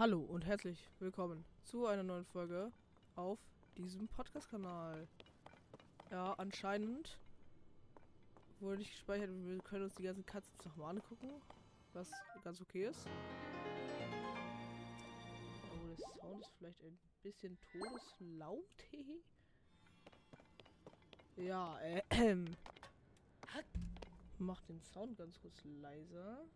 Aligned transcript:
Hallo 0.00 0.20
und 0.20 0.46
herzlich 0.46 0.88
willkommen 0.98 1.44
zu 1.62 1.84
einer 1.84 2.02
neuen 2.02 2.24
Folge 2.24 2.72
auf 3.16 3.38
diesem 3.76 4.08
Podcast-Kanal. 4.08 5.06
Ja, 6.10 6.32
anscheinend 6.38 7.18
wurde 8.60 8.78
nicht 8.78 8.92
gespeichert. 8.92 9.28
Wir 9.44 9.58
können 9.58 9.84
uns 9.84 9.94
die 9.96 10.04
ganzen 10.04 10.24
Katzen 10.24 10.54
nochmal 10.64 10.96
angucken, 10.96 11.28
was 11.92 12.10
ganz 12.42 12.62
okay 12.62 12.86
ist. 12.86 13.06
Oh, 15.70 15.86
der 15.86 15.98
Sound 16.18 16.40
ist 16.40 16.52
vielleicht 16.56 16.82
ein 16.82 16.98
bisschen 17.22 17.58
todeslaut. 17.70 18.64
ja, 21.36 21.78
äh, 21.80 22.02
Mach 24.38 24.62
den 24.62 24.80
Sound 24.80 25.18
ganz 25.18 25.38
kurz 25.42 25.62
leiser. 25.62 26.46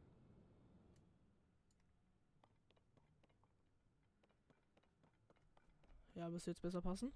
Ja, 6.14 6.28
müsste 6.28 6.50
jetzt 6.50 6.62
besser 6.62 6.80
passen. 6.80 7.12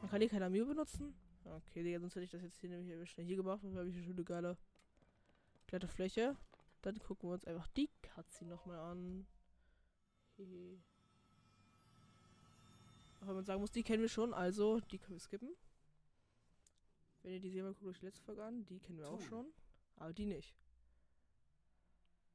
Man 0.00 0.10
kann 0.10 0.20
hier 0.20 0.28
kein 0.28 0.42
Amir 0.42 0.66
benutzen. 0.66 1.14
Okay, 1.44 1.82
Digga, 1.82 2.00
sonst 2.00 2.14
hätte 2.14 2.24
ich 2.24 2.30
das 2.30 2.42
jetzt 2.42 2.58
hier 2.58 2.70
nämlich 2.70 3.10
schnell 3.10 3.26
hier 3.26 3.36
gemacht. 3.36 3.62
Dann 3.62 3.76
habe 3.76 3.88
ich 3.88 3.94
eine 3.96 4.04
schöne 4.04 4.24
geile 4.24 4.56
glatte 5.66 5.88
Fläche. 5.88 6.36
Dann 6.82 6.98
gucken 6.98 7.28
wir 7.28 7.34
uns 7.34 7.44
einfach 7.44 7.68
die 7.68 7.88
Cutscene 8.02 8.50
nochmal 8.50 8.78
an. 8.78 9.26
Hehe. 10.36 10.78
Auch 13.20 13.28
wenn 13.28 13.36
man 13.36 13.44
sagen 13.44 13.60
muss, 13.60 13.70
die 13.70 13.82
kennen 13.82 14.02
wir 14.02 14.08
schon, 14.08 14.34
also 14.34 14.80
die 14.80 14.98
können 14.98 15.14
wir 15.14 15.20
skippen. 15.20 15.54
Wenn 17.22 17.32
ihr 17.32 17.40
die 17.40 17.50
sehen 17.50 17.64
wollt, 17.64 17.78
guckt 17.78 17.90
euch 17.90 18.00
die 18.00 18.06
letzte 18.06 18.22
Folge 18.22 18.44
an. 18.44 18.66
Die 18.66 18.78
kennen 18.80 18.98
wir 18.98 19.08
auch 19.08 19.20
schon. 19.22 19.46
Aber 19.96 20.12
die 20.12 20.26
nicht. 20.26 20.54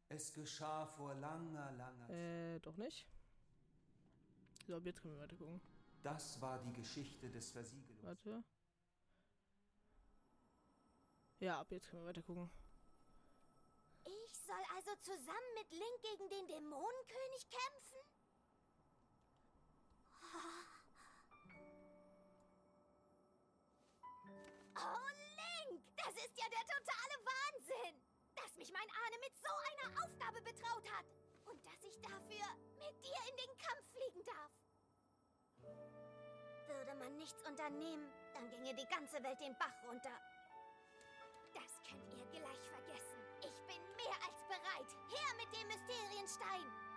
Es 0.07 0.33
geschah 0.33 0.87
vor 0.87 1.13
langer, 1.13 1.71
langer 1.73 2.07
Zeit. 2.07 2.15
Äh, 2.15 2.59
doch 2.61 2.77
nicht. 2.77 3.05
So, 4.69 4.75
ab 4.75 4.85
jetzt 4.85 5.01
können 5.01 5.15
wir 5.15 5.23
weiter 5.23 5.35
gucken. 5.35 5.59
Das 6.03 6.39
war 6.41 6.59
die 6.59 6.71
Geschichte 6.71 7.27
des 7.31 7.49
Versiegelungs. 7.49 8.03
Warte. 8.03 8.43
Ja, 11.39 11.59
ab 11.59 11.71
jetzt 11.71 11.89
können 11.89 12.03
wir 12.03 12.09
weiter 12.09 12.21
gucken. 12.21 12.51
Ich 14.03 14.31
soll 14.45 14.63
also 14.75 14.91
zusammen 14.99 15.53
mit 15.55 15.71
Link 15.71 16.01
gegen 16.03 16.29
den 16.29 16.47
Dämonenkönig 16.49 17.49
kämpfen? 17.49 17.97
Oh, 24.75 25.09
Link! 25.33 25.81
Das 25.97 26.13
ist 26.13 26.37
ja 26.37 26.45
der 26.47 26.65
totale 26.67 27.15
Wahnsinn! 27.25 27.99
Dass 28.35 28.55
mich 28.55 28.71
mein 28.71 28.87
Ahne 28.87 29.17
mit 29.19 29.33
so 29.33 29.49
einer 29.71 30.05
Aufgabe 30.05 30.43
betraut 30.43 30.87
hat! 30.91 31.07
Und 31.45 31.65
dass 31.65 31.81
ich 31.81 31.99
dafür 32.01 32.45
mit 32.77 33.03
dir 33.03 33.17
in 33.31 33.35
den 33.35 33.57
Kampf 33.57 33.83
fliegen 33.93 34.23
darf! 34.25 34.58
Würde 36.67 36.95
man 36.95 37.17
nichts 37.17 37.41
unternehmen, 37.43 38.11
dann 38.33 38.49
ginge 38.49 38.73
die 38.73 38.87
ganze 38.87 39.21
Welt 39.23 39.39
den 39.39 39.55
Bach 39.57 39.73
runter. 39.87 40.15
Das 41.53 41.81
könnt 41.87 42.09
ihr 42.13 42.25
gleich 42.39 42.63
vergessen. 42.69 43.19
Ich 43.41 43.59
bin 43.67 43.81
mehr 43.95 44.17
als 44.27 44.43
bereit. 44.47 44.89
Her 45.09 45.29
mit 45.37 45.49
dem 45.55 45.67
Mysterienstein! 45.67 46.88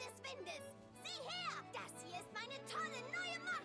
Des 0.00 0.22
Windes. 0.24 0.64
Sieh 1.04 1.22
her! 1.28 1.52
Das 1.72 1.92
hier 2.02 2.18
ist 2.18 2.32
meine 2.32 2.56
tolle 2.66 3.00
neue 3.12 3.38
Macht. 3.44 3.64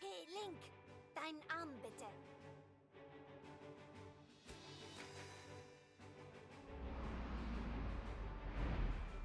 Hey, 0.00 0.26
Link, 0.28 0.60
deinen 1.14 1.42
Arm 1.50 1.70
bitte. 1.82 2.06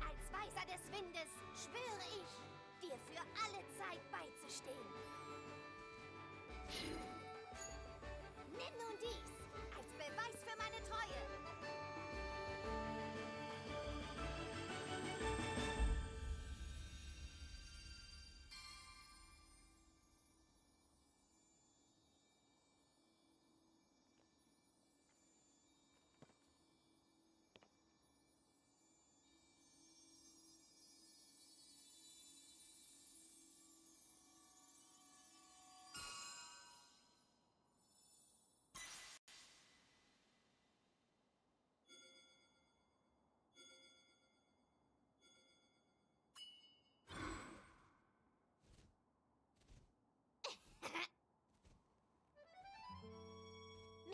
Als 0.01 0.33
Weiser 0.33 0.65
des 0.65 0.91
Windes 0.91 1.29
schwöre 1.55 2.07
ich, 2.19 2.50
dir 2.91 2.99
für 3.07 3.21
alle 3.43 3.63
Zeit 3.77 4.01
beizustehen. 4.11 4.75
Nimm 8.51 8.73
nun 8.79 8.97
dies 9.01 9.30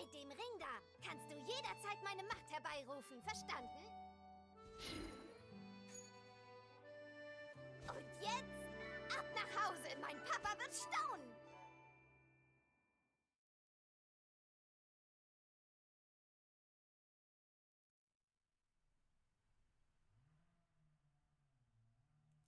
Mit 0.08 0.22
dem 0.22 0.32
Ring 0.32 0.58
da 0.58 1.06
kannst 1.06 1.30
du 1.30 1.36
jederzeit 1.36 2.02
meine 2.02 2.24
Macht 2.24 2.50
herbeirufen, 2.50 3.22
verstanden? 3.24 3.84
Und 7.90 8.06
jetzt 8.22 8.70
ab 9.18 9.26
nach 9.36 9.66
Hause, 9.66 9.98
mein 10.00 10.18
Papa 10.24 10.58
wird 10.60 10.74
staunen. 10.74 11.30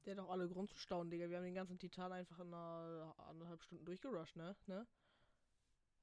Der 0.06 0.16
hat 0.16 0.20
doch 0.20 0.30
alle 0.30 0.48
Grund 0.48 0.70
zu 0.70 0.78
staunen, 0.78 1.12
Digga. 1.12 1.30
Wir 1.30 1.38
haben 1.38 1.44
den 1.44 1.56
ganzen 1.56 1.78
Titan 1.78 2.14
einfach 2.14 2.40
in 2.40 2.54
einer 2.54 3.14
anderthalb 3.18 3.62
Stunden 3.62 3.84
durchgerusht, 3.84 4.38
ne? 4.38 4.56
ne? 4.68 4.88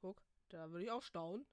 Guck, 0.02 0.22
da 0.48 0.70
würde 0.70 0.84
ich 0.84 0.90
auch 0.90 1.02
staunen. 1.02 1.46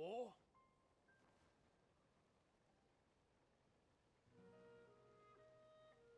Büro? 0.00 0.32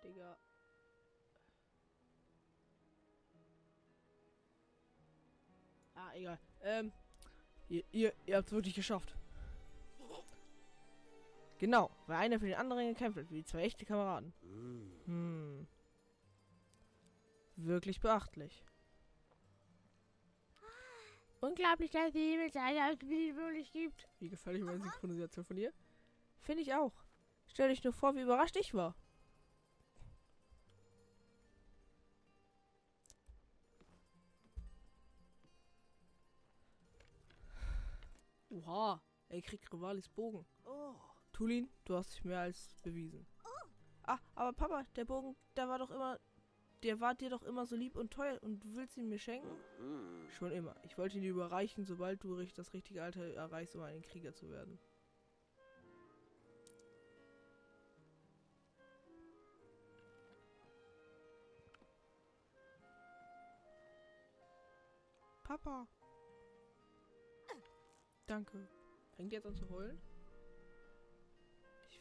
Digga. 0.03 0.37
Ah, 5.95 6.15
egal. 6.17 6.39
Ähm. 6.63 6.93
Ihr, 7.69 7.85
ihr, 7.93 8.13
ihr 8.27 8.37
habt 8.37 8.49
es 8.49 8.53
wirklich 8.53 8.75
geschafft. 8.75 9.18
Genau, 11.59 11.91
weil 12.07 12.17
einer 12.17 12.39
für 12.39 12.47
den 12.47 12.55
anderen 12.55 12.89
gekämpft 12.89 13.19
hat, 13.19 13.31
wie 13.31 13.45
zwei 13.45 13.63
echte 13.63 13.85
Kameraden. 13.85 14.33
Hm. 15.07 15.67
Wirklich 17.57 18.01
beachtlich. 18.01 18.65
Unglaublich, 21.41 21.91
dass 21.91 22.13
die 22.13 22.31
Himmelsseite 22.33 23.01
wirklich 23.37 23.73
gibt. 23.73 24.09
Wie 24.21 24.29
gefällt 24.29 24.63
mir 24.63 24.77
die 24.77 24.83
Synchronisation 24.83 25.45
von 25.45 25.57
dir? 25.57 25.73
Finde 26.41 26.63
ich 26.63 26.73
auch. 26.75 26.93
Stell 27.47 27.69
dich 27.69 27.83
nur 27.83 27.93
vor, 27.93 28.15
wie 28.15 28.23
überrascht 28.23 28.57
ich 28.57 28.75
war. 28.75 28.95
Oha, 38.51 39.01
er 39.29 39.43
kriegt 39.43 39.73
Rivalis 39.73 40.09
Bogen. 40.09 40.47
Oh, 40.65 40.95
Tulin, 41.39 41.69
du 41.85 41.95
hast 41.95 42.17
dich 42.17 42.25
mehr 42.25 42.41
als 42.41 42.75
bewiesen. 42.83 43.25
Ah, 44.03 44.19
aber 44.35 44.53
Papa, 44.53 44.85
der 44.97 45.05
Bogen, 45.05 45.37
der 45.55 45.69
war 45.69 45.79
doch 45.79 45.93
immer. 45.93 46.19
Der 46.83 46.99
war 46.99 47.15
dir 47.15 47.31
doch 47.31 47.45
immer 47.45 47.65
so 47.65 47.77
lieb 47.77 47.95
und 47.95 48.13
teuer 48.13 48.43
und 48.43 48.65
du 48.65 48.75
willst 48.75 48.97
ihn 48.97 49.09
mir 49.09 49.21
schenken? 49.21 49.57
Schon 50.31 50.51
immer. 50.51 50.75
Ich 50.83 50.99
wollte 50.99 51.17
ihn 51.17 51.23
dir 51.23 51.31
überreichen, 51.31 51.85
sobald 51.85 52.25
du 52.25 52.43
das 52.43 52.73
richtige 52.73 53.05
Alter 53.05 53.23
erreichst, 53.35 53.77
um 53.77 53.83
ein 53.83 54.03
Krieger 54.03 54.35
zu 54.35 54.51
werden. 54.51 54.81
Papa. 65.45 65.87
Danke. 68.27 68.69
Fängt 69.13 69.33
jetzt 69.33 69.47
an 69.47 69.55
zu 69.55 69.69
heulen? 69.71 70.01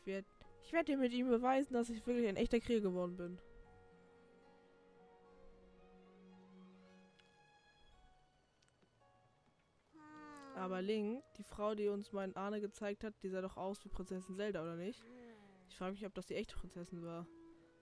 Ich 0.08 0.14
werde 0.14 0.28
ich 0.64 0.72
werd 0.72 0.88
dir 0.88 0.98
mit 0.98 1.12
ihm 1.12 1.28
beweisen, 1.28 1.74
dass 1.74 1.90
ich 1.90 2.06
wirklich 2.08 2.30
ein 2.30 2.38
echter 2.38 2.62
Krieger 2.62 2.80
geworden 2.80 3.18
bin. 3.18 3.38
Aber 10.56 10.82
Link, 10.82 11.24
die 11.38 11.44
Frau, 11.44 11.76
die 11.76 11.90
uns 11.90 12.14
mein 12.14 12.34
Ahne 12.38 12.62
gezeigt 12.62 13.04
hat, 13.04 13.22
die 13.22 13.28
sah 13.28 13.42
doch 13.42 13.58
aus 13.58 13.84
wie 13.84 13.90
Prinzessin 13.90 14.38
Zelda, 14.38 14.62
oder 14.62 14.78
nicht? 14.78 15.04
Ich 15.68 15.76
frage 15.76 15.92
mich, 15.92 16.06
ob 16.06 16.14
das 16.14 16.26
die 16.26 16.36
echte 16.36 16.56
Prinzessin 16.56 17.04
war. 17.04 17.28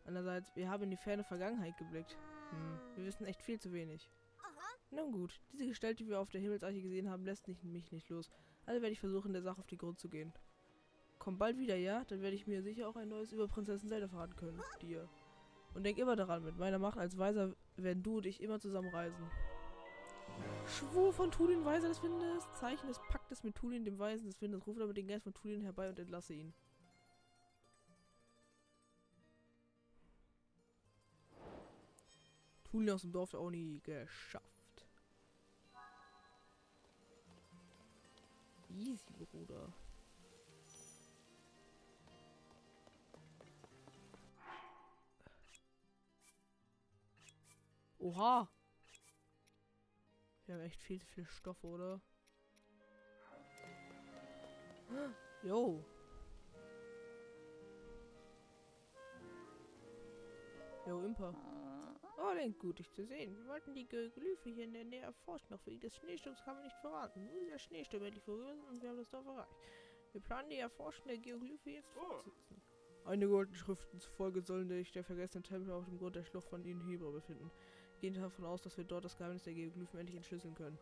Andererseits, 0.06 0.56
wir 0.56 0.68
haben 0.68 0.84
in 0.84 0.90
die 0.90 0.98
ferne 0.98 1.24
Vergangenheit 1.24 1.78
geblickt. 1.78 2.18
Hm, 2.50 2.80
wir 2.96 3.06
wissen 3.06 3.26
echt 3.26 3.44
viel 3.44 3.60
zu 3.60 3.72
wenig. 3.72 4.10
Nun 4.90 5.12
gut, 5.12 5.40
diese 5.52 5.68
Gestalt, 5.68 6.00
die 6.00 6.08
wir 6.08 6.20
auf 6.20 6.32
der 6.32 6.42
Himmelsarche 6.42 6.82
gesehen 6.82 7.08
haben, 7.08 7.24
lässt 7.24 7.48
mich 7.48 7.64
nicht 7.64 8.10
los. 8.10 8.32
Also 8.66 8.82
werde 8.82 8.94
ich 8.94 9.00
versuchen, 9.00 9.34
der 9.34 9.44
Sache 9.44 9.60
auf 9.60 9.68
den 9.68 9.78
Grund 9.78 10.00
zu 10.00 10.10
gehen. 10.10 10.34
Komm 11.26 11.40
bald 11.40 11.58
wieder, 11.58 11.76
ja? 11.76 12.04
Dann 12.06 12.22
werde 12.22 12.36
ich 12.36 12.46
mir 12.46 12.62
sicher 12.62 12.88
auch 12.88 12.96
ein 12.96 13.10
neues 13.10 13.32
über 13.32 13.48
Prinzessin 13.48 13.90
Zelda 13.90 14.08
verraten 14.08 14.36
können. 14.36 14.62
Dir. 14.80 15.10
Und 15.74 15.84
denk 15.84 15.98
immer 15.98 16.16
daran, 16.16 16.44
mit 16.44 16.56
meiner 16.60 16.78
Macht 16.78 17.00
als 17.00 17.18
Weiser 17.18 17.56
werden 17.78 18.04
du 18.04 18.18
und 18.18 18.28
ich 18.28 18.44
immer 18.44 18.60
zusammen 18.60 18.90
reisen. 18.90 19.26
Schwur 20.68 21.12
von 21.12 21.32
Tulin, 21.32 21.66
Weiser 21.66 21.88
des 21.88 22.04
Windes, 22.04 22.48
Zeichen 22.54 22.86
des 22.86 23.00
Paktes 23.10 23.44
mit 23.44 23.56
Tulin, 23.56 23.84
dem 23.84 23.98
Weisen 23.98 24.28
des 24.28 24.40
Windes, 24.40 24.68
rufe 24.68 24.82
damit 24.82 24.98
den 24.98 25.08
Geist 25.08 25.24
von 25.24 25.34
Tulin 25.34 25.62
herbei 25.62 25.90
und 25.90 25.98
entlasse 25.98 26.36
ihn. 26.36 26.54
Tulin 32.66 32.92
aus 32.92 33.02
dem 33.02 33.12
Dorf 33.12 33.32
der 33.32 33.42
Oni 33.42 33.82
geschafft. 33.84 34.86
Easy, 38.70 39.26
Bruder. 39.32 39.74
Oha! 48.06 48.48
Wir 50.46 50.54
haben 50.54 50.62
echt 50.62 50.84
viel 50.84 51.02
zu 51.02 51.08
viel 51.08 51.26
Stoff, 51.26 51.64
oder? 51.64 52.00
Jo. 55.42 55.84
Jo, 60.86 61.02
Imper. 61.04 61.34
Oh, 62.20 62.32
Link, 62.36 62.60
gut, 62.60 62.78
dich 62.78 62.92
zu 62.92 63.04
sehen. 63.08 63.36
Wir 63.38 63.48
wollten 63.48 63.74
die 63.74 63.88
Glyphe 63.88 64.52
hier 64.52 64.66
in 64.66 64.74
der 64.74 64.84
Nähe 64.84 65.02
erforschen, 65.02 65.48
doch 65.50 65.66
wegen 65.66 65.80
des 65.80 65.96
Schneesturms 65.96 66.44
kann 66.44 66.58
man 66.58 66.64
nicht 66.64 66.78
verraten. 66.82 67.26
Nur 67.26 67.50
der 67.50 67.58
Schneesturm 67.58 68.04
endlich 68.04 68.24
vorüber 68.24 68.54
ist 68.54 68.66
und 68.66 68.84
wir 68.84 68.90
haben 68.90 68.98
das 68.98 69.10
Dorf 69.10 69.26
erreicht. 69.26 69.56
Wir 70.12 70.22
planen 70.22 70.52
die 70.52 70.60
Erforschung 70.60 71.08
der 71.08 71.18
Geoglyphe 71.18 71.72
jetzt 71.72 71.90
fortzusetzen. 71.90 72.62
Einige 73.06 73.36
alten 73.36 73.56
Schriften 73.56 74.00
zufolge 74.00 74.42
sollen 74.42 74.68
sich 74.68 74.92
der 74.92 75.04
vergessene 75.04 75.44
Tempel 75.44 75.74
auf 75.74 75.86
dem 75.86 75.98
Grund 75.98 76.16
der 76.16 76.24
Schlucht 76.24 76.50
von 76.50 76.64
Ihnen 76.64 76.82
Hebra 76.82 77.10
befinden. 77.10 77.52
Gehen 78.02 78.14
davon 78.14 78.46
aus, 78.46 78.62
dass 78.62 78.78
wir 78.78 78.84
dort 78.84 79.06
das 79.06 79.18
Geheimnis 79.18 79.44
der 79.44 79.54
Geoglyphen 79.54 80.00
endlich 80.00 80.18
entschlüsseln 80.18 80.54
können. 80.54 80.78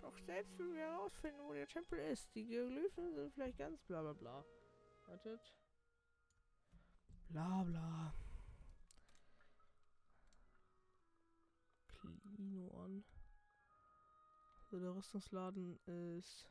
Doch 0.00 0.16
selbst 0.18 0.58
wenn 0.58 0.74
wir 0.74 0.82
herausfinden, 0.82 1.40
wo 1.44 1.52
der 1.52 1.66
Tempel 1.66 1.98
ist, 1.98 2.32
die 2.34 2.44
Geoglyphen 2.44 3.14
sind 3.14 3.32
vielleicht 3.32 3.58
ganz 3.58 3.82
bla 3.82 4.02
bla 4.02 4.12
bla. 4.12 4.44
Wartet. 5.06 5.52
Bla 7.30 7.64
bla. 7.64 8.14
Klino 11.88 12.68
an. 12.84 13.04
So, 14.70 14.78
der 14.78 14.94
Rüstungsladen 14.94 15.78
ist. 15.86 16.46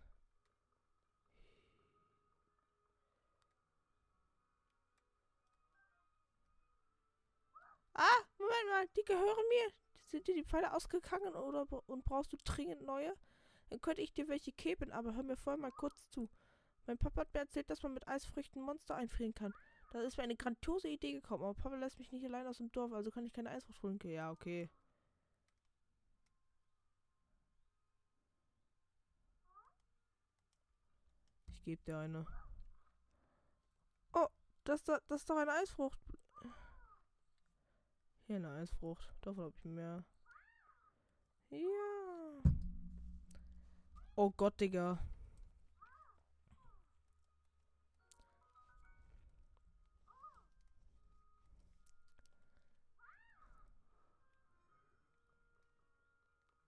Ah, 7.93 8.23
Moment 8.39 8.69
mal, 8.69 8.87
die 8.95 9.03
gehören 9.03 9.47
mir. 9.49 9.71
Sind 10.11 10.27
dir 10.27 10.35
die 10.35 10.43
Pfeile 10.43 10.73
ausgegangen 10.73 11.35
oder 11.35 11.65
und 11.87 12.03
brauchst 12.03 12.33
du 12.33 12.37
dringend 12.43 12.81
neue? 12.81 13.15
Dann 13.69 13.79
könnte 13.79 14.01
ich 14.01 14.11
dir 14.11 14.27
welche 14.27 14.51
geben, 14.51 14.91
aber 14.91 15.15
hör 15.15 15.23
mir 15.23 15.37
vorher 15.37 15.57
mal 15.59 15.71
kurz 15.71 16.09
zu. 16.09 16.29
Mein 16.85 16.97
Papa 16.97 17.21
hat 17.21 17.33
mir 17.33 17.39
erzählt, 17.39 17.69
dass 17.69 17.81
man 17.81 17.93
mit 17.93 18.05
Eisfrüchten 18.09 18.61
Monster 18.61 18.95
einfrieren 18.95 19.33
kann. 19.33 19.53
Da 19.93 20.01
ist 20.01 20.17
mir 20.17 20.23
eine 20.23 20.35
grandiose 20.35 20.89
Idee 20.89 21.13
gekommen, 21.13 21.43
aber 21.43 21.53
Papa 21.53 21.77
lässt 21.77 21.97
mich 21.97 22.11
nicht 22.11 22.25
allein 22.25 22.45
aus 22.45 22.57
dem 22.57 22.69
Dorf, 22.73 22.91
also 22.91 23.09
kann 23.09 23.25
ich 23.25 23.31
keine 23.31 23.51
Eisfrucht 23.51 23.81
holen. 23.83 23.99
Ja, 24.03 24.31
okay. 24.31 24.69
Ich 31.53 31.63
gebe 31.63 31.81
dir 31.83 31.99
eine. 31.99 32.25
Oh, 34.13 34.27
das, 34.65 34.83
da, 34.83 34.99
das 35.07 35.21
ist 35.21 35.29
doch 35.29 35.37
eine 35.37 35.53
Eisfrucht. 35.53 35.99
Hier 38.31 38.37
eine 38.37 38.61
Eisfrucht. 38.61 39.13
Davon 39.19 39.43
habe 39.43 39.53
ich 39.57 39.65
mehr. 39.65 40.05
Ja. 41.49 42.41
Oh 44.15 44.31
Gott, 44.31 44.57
Digga. 44.61 45.03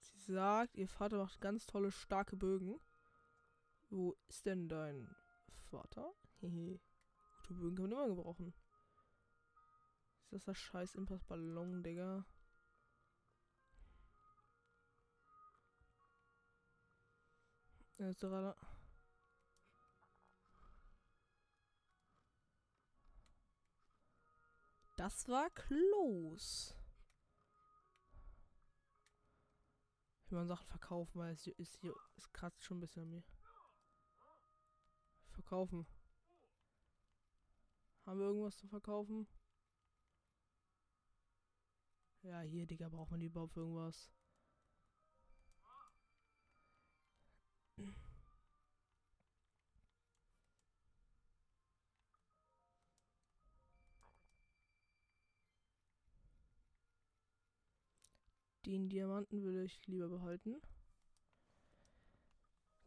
Sie 0.01 0.33
sagt, 0.33 0.75
ihr 0.75 0.89
Vater 0.89 1.15
macht 1.15 1.39
ganz 1.39 1.65
tolle, 1.65 1.93
starke 1.93 2.35
Bögen. 2.35 2.77
Wo 3.89 4.17
ist 4.27 4.45
denn 4.45 4.67
dein 4.67 5.15
Vater? 5.69 6.11
Hehe. 6.41 6.81
Gute 7.47 7.53
Bögen 7.53 7.77
kann 7.77 7.89
man 7.89 7.93
immer 7.93 8.15
gebrauchen. 8.17 8.53
Ist 10.33 10.47
das 10.47 10.55
das 10.55 10.63
scheiß 10.63 10.95
Impass-Ballon, 10.95 11.83
Digga? 11.83 12.25
Jetzt 17.99 18.19
gerade. 18.19 18.55
Das 24.97 25.27
war 25.29 25.51
close. 25.51 26.73
Ich 30.25 30.31
will 30.31 30.39
mal 30.39 30.47
Sachen 30.47 30.65
verkaufen, 30.65 31.19
weil 31.19 31.33
es 31.33 31.45
ist 31.45 31.75
hier. 31.75 31.93
Es 32.17 32.33
kratzt 32.33 32.63
schon 32.63 32.77
ein 32.77 32.81
bisschen 32.81 33.03
an 33.03 33.09
mir. 33.11 33.23
Verkaufen. 35.29 35.85
Haben 38.07 38.19
wir 38.19 38.25
irgendwas 38.25 38.57
zu 38.57 38.67
verkaufen? 38.67 39.27
Ja, 42.23 42.39
hier, 42.41 42.65
Digga, 42.65 42.87
braucht 42.89 43.11
man 43.11 43.19
die 43.19 43.25
überhaupt 43.27 43.53
für 43.53 43.59
irgendwas? 43.59 44.09
Den 58.65 58.87
Diamanten 58.87 59.43
würde 59.43 59.65
ich 59.65 59.85
lieber 59.87 60.07
behalten. 60.07 60.61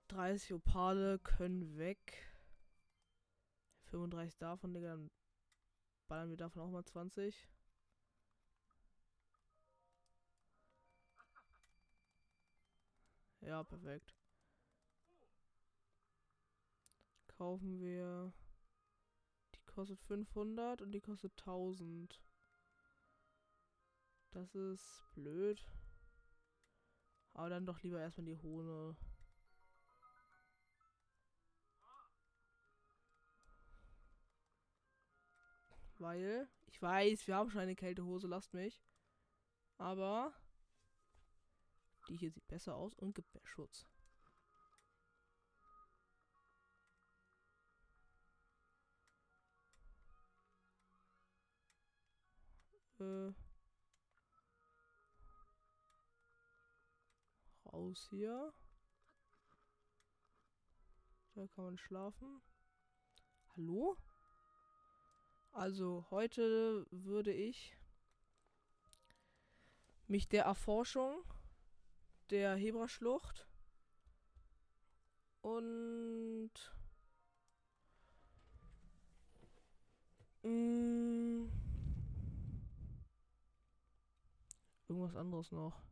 30 0.09 0.55
Opale 0.55 1.19
können 1.19 1.76
weg. 1.76 2.26
35 3.90 4.38
davon, 4.38 4.73
Digga, 4.73 4.97
dann 4.97 5.11
ballern 6.09 6.31
wir 6.31 6.37
davon 6.38 6.62
auch 6.62 6.71
mal 6.71 6.85
20. 6.85 7.47
Ja, 13.47 13.62
perfekt. 13.62 14.12
Kaufen 17.29 17.79
wir. 17.79 18.33
Die 19.55 19.62
kostet 19.67 20.00
500 20.00 20.83
und 20.83 20.91
die 20.91 21.00
kostet 21.00 21.33
1000. 21.38 22.21
Das 24.33 24.53
ist 24.57 25.05
blöd. 25.15 25.65
Aber 27.35 27.49
dann 27.50 27.67
doch 27.67 27.81
lieber 27.83 28.00
erstmal 28.00 28.26
die 28.26 28.37
Hohne. 28.37 28.97
Weil, 35.99 36.49
ich 36.67 36.83
weiß, 36.83 37.29
wir 37.29 37.37
haben 37.37 37.50
schon 37.50 37.61
eine 37.61 37.76
Kältehose, 37.76 38.26
lasst 38.26 38.55
mich. 38.55 38.83
Aber 39.79 40.35
die 42.08 42.16
hier 42.16 42.30
sieht 42.30 42.46
besser 42.48 42.75
aus 42.75 42.94
und 42.94 43.14
gibt 43.14 43.32
mehr 43.34 43.46
Schutz. 43.46 43.86
Äh. 52.98 53.32
Raus 57.66 58.06
hier. 58.10 58.54
Da 61.34 61.46
kann 61.48 61.64
man 61.64 61.78
schlafen. 61.78 62.40
Hallo? 63.54 63.96
Also 65.52 66.06
heute 66.10 66.86
würde 66.90 67.32
ich 67.32 67.76
mich 70.06 70.28
der 70.28 70.44
Erforschung 70.44 71.25
der 72.30 72.56
Hebraschlucht 72.56 73.47
und 75.42 76.50
mh, 80.42 80.50
mm, 80.50 81.50
irgendwas 84.88 85.16
anderes 85.16 85.52
noch. 85.52 85.83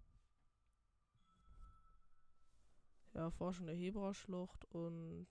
Ja, 3.14 3.30
Forschung 3.30 3.66
der 3.66 3.76
Hebraschlucht 3.76 4.64
und 4.72 5.28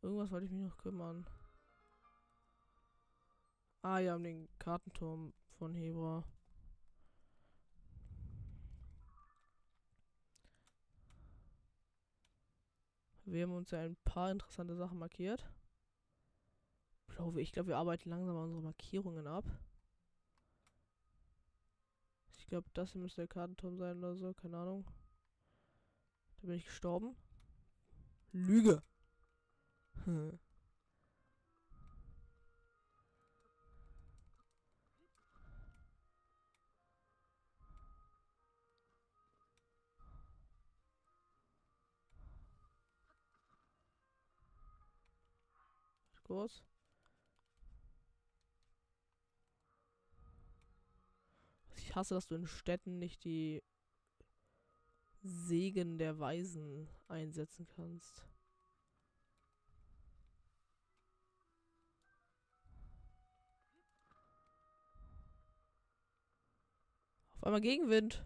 irgendwas 0.00 0.30
wollte 0.30 0.46
ich 0.46 0.52
mich 0.52 0.62
noch 0.62 0.78
kümmern. 0.78 1.26
Ah 3.82 3.98
ja, 3.98 4.16
um 4.16 4.22
den 4.22 4.48
Kartenturm 4.58 5.34
von 5.58 5.74
Hebra. 5.74 6.24
Wir 13.32 13.44
haben 13.44 13.52
uns 13.52 13.70
ja 13.70 13.80
ein 13.80 13.96
paar 14.04 14.30
interessante 14.30 14.76
Sachen 14.76 14.98
markiert. 14.98 15.48
Ich 17.36 17.52
glaube, 17.52 17.68
wir 17.68 17.78
arbeiten 17.78 18.10
langsam 18.10 18.36
an 18.36 18.44
unsere 18.44 18.62
Markierungen 18.62 19.26
ab. 19.26 19.46
Ich 22.36 22.46
glaube, 22.46 22.68
das 22.74 22.92
hier 22.92 23.00
müsste 23.00 23.22
der 23.22 23.28
Kartenturm 23.28 23.78
sein 23.78 23.96
oder 23.98 24.16
so, 24.16 24.34
keine 24.34 24.58
Ahnung. 24.58 24.84
Da 26.42 26.48
bin 26.48 26.56
ich 26.56 26.66
gestorben. 26.66 27.16
Lüge. 28.32 28.82
Hm. 30.04 30.38
Kurz. 46.32 46.64
Ich 51.76 51.94
hasse, 51.94 52.14
dass 52.14 52.26
du 52.26 52.36
in 52.36 52.46
Städten 52.46 52.98
nicht 52.98 53.22
die 53.24 53.62
Segen 55.20 55.98
der 55.98 56.18
Weisen 56.18 56.88
einsetzen 57.06 57.66
kannst. 57.66 58.26
Auf 67.36 67.44
einmal 67.44 67.60
Gegenwind. 67.60 68.24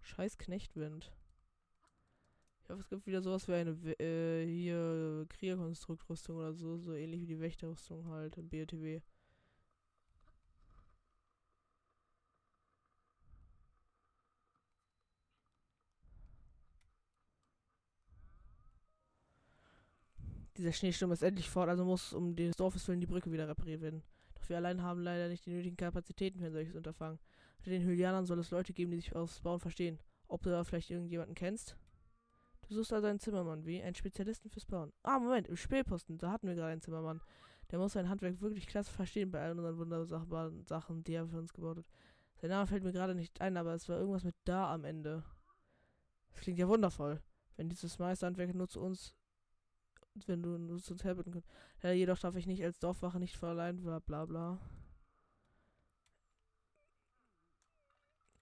Scheiß 0.00 0.38
Knechtwind. 0.38 1.12
Ich 2.68 2.70
hoffe, 2.70 2.82
es 2.82 2.88
gibt 2.90 3.06
wieder 3.06 3.22
sowas 3.22 3.48
wie 3.48 3.54
eine 3.54 3.70
äh, 3.98 4.46
hier 4.46 5.24
Kriegerkonstruktrüstung 5.30 6.36
oder 6.36 6.52
so, 6.52 6.76
so 6.76 6.92
ähnlich 6.92 7.22
wie 7.22 7.26
die 7.26 7.40
Wächterrüstung 7.40 8.06
halt 8.08 8.36
im 8.36 8.50
BTW. 8.50 9.00
Dieser 20.58 20.72
Schneesturm 20.72 21.12
ist 21.12 21.22
endlich 21.22 21.48
fort, 21.48 21.70
also 21.70 21.86
muss 21.86 22.12
um 22.12 22.36
des 22.36 22.54
Dorfes 22.56 22.86
willen 22.86 23.00
die 23.00 23.06
Brücke 23.06 23.32
wieder 23.32 23.48
repariert 23.48 23.80
werden. 23.80 24.02
Doch 24.34 24.46
wir 24.50 24.58
allein 24.58 24.82
haben 24.82 25.00
leider 25.00 25.28
nicht 25.30 25.46
die 25.46 25.50
nötigen 25.52 25.78
Kapazitäten 25.78 26.38
für 26.38 26.46
ein 26.46 26.52
solches 26.52 26.74
Unterfangen. 26.74 27.18
Unter 27.60 27.70
den 27.70 27.84
Hylianern 27.84 28.26
soll 28.26 28.40
es 28.40 28.50
Leute 28.50 28.74
geben, 28.74 28.90
die 28.90 28.98
sich 28.98 29.16
aufs 29.16 29.40
Bauen 29.40 29.60
verstehen. 29.60 29.98
Ob 30.26 30.42
du 30.42 30.50
da 30.50 30.64
vielleicht 30.64 30.90
irgendjemanden 30.90 31.34
kennst? 31.34 31.78
Du 32.68 32.74
suchst 32.74 32.92
also 32.92 33.06
einen 33.06 33.18
Zimmermann, 33.18 33.64
wie? 33.64 33.82
Einen 33.82 33.94
Spezialisten 33.94 34.50
fürs 34.50 34.66
Bauen. 34.66 34.92
Ah, 35.02 35.18
Moment, 35.18 35.48
im 35.48 35.56
Spielposten, 35.56 36.18
da 36.18 36.30
hatten 36.32 36.46
wir 36.46 36.54
gerade 36.54 36.72
einen 36.72 36.82
Zimmermann. 36.82 37.22
Der 37.70 37.78
muss 37.78 37.94
sein 37.94 38.08
Handwerk 38.10 38.40
wirklich 38.42 38.66
klasse 38.66 38.92
verstehen 38.92 39.30
bei 39.30 39.40
allen 39.40 39.58
unseren 39.58 39.78
wunderbaren 39.78 40.66
Sachen, 40.66 41.02
die 41.02 41.14
er 41.14 41.26
für 41.26 41.38
uns 41.38 41.54
gebaut 41.54 41.78
hat. 41.78 41.86
Sein 42.40 42.50
Name 42.50 42.66
fällt 42.66 42.84
mir 42.84 42.92
gerade 42.92 43.14
nicht 43.14 43.40
ein, 43.40 43.56
aber 43.56 43.74
es 43.74 43.88
war 43.88 43.98
irgendwas 43.98 44.24
mit 44.24 44.36
da 44.44 44.72
am 44.72 44.84
Ende. 44.84 45.24
Das 46.32 46.42
klingt 46.42 46.58
ja 46.58 46.68
wundervoll. 46.68 47.22
Wenn 47.56 47.70
dieses 47.70 47.98
Meisterhandwerk 47.98 48.54
nur 48.54 48.68
zu 48.68 48.80
uns, 48.80 49.14
wenn 50.26 50.42
du 50.42 50.58
nur 50.58 50.78
zu 50.78 50.92
uns 50.92 51.04
herbitten 51.04 51.32
könntest. 51.32 51.52
Ja, 51.82 51.90
jedoch 51.90 52.18
darf 52.18 52.36
ich 52.36 52.46
nicht 52.46 52.62
als 52.62 52.78
Dorfwache 52.78 53.18
nicht 53.18 53.36
verleihen, 53.36 53.82
bla 53.82 53.98
bla 53.98 54.26
bla. 54.26 54.60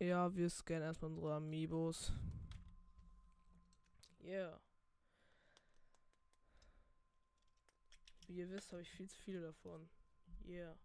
Ja, 0.01 0.35
wir 0.35 0.51
scannen 0.51 0.83
erstmal 0.83 1.11
unsere 1.11 1.35
Amiibos. 1.35 2.13
Yeah. 4.27 4.61
Wie 8.27 8.39
ihr 8.39 8.51
wisst, 8.51 8.73
habe 8.73 8.83
ich 8.83 8.91
viel 8.91 9.09
zu 9.09 9.17
viele 9.19 9.41
davon. 9.41 9.89
Yeah. 10.45 10.77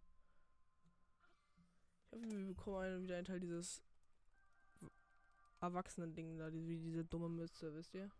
Ich 2.06 2.12
hoffe, 2.12 2.30
wir 2.30 2.46
bekommen 2.46 3.02
wieder 3.02 3.16
einen 3.16 3.24
Teil 3.24 3.40
dieses 3.40 3.82
Erwachsenen-Ding 5.60 6.38
da, 6.38 6.52
wie 6.52 6.78
diese 6.78 7.04
dumme 7.04 7.28
Mütze, 7.28 7.74
wisst 7.74 7.94
ihr? 7.94 8.12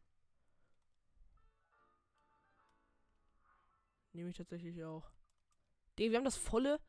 Nehme 4.13 4.31
ich 4.31 4.37
tatsächlich 4.37 4.83
auch. 4.83 5.09
Digga, 5.99 6.11
wir 6.11 6.19
haben 6.19 6.25
das 6.25 6.37
volle. 6.37 6.81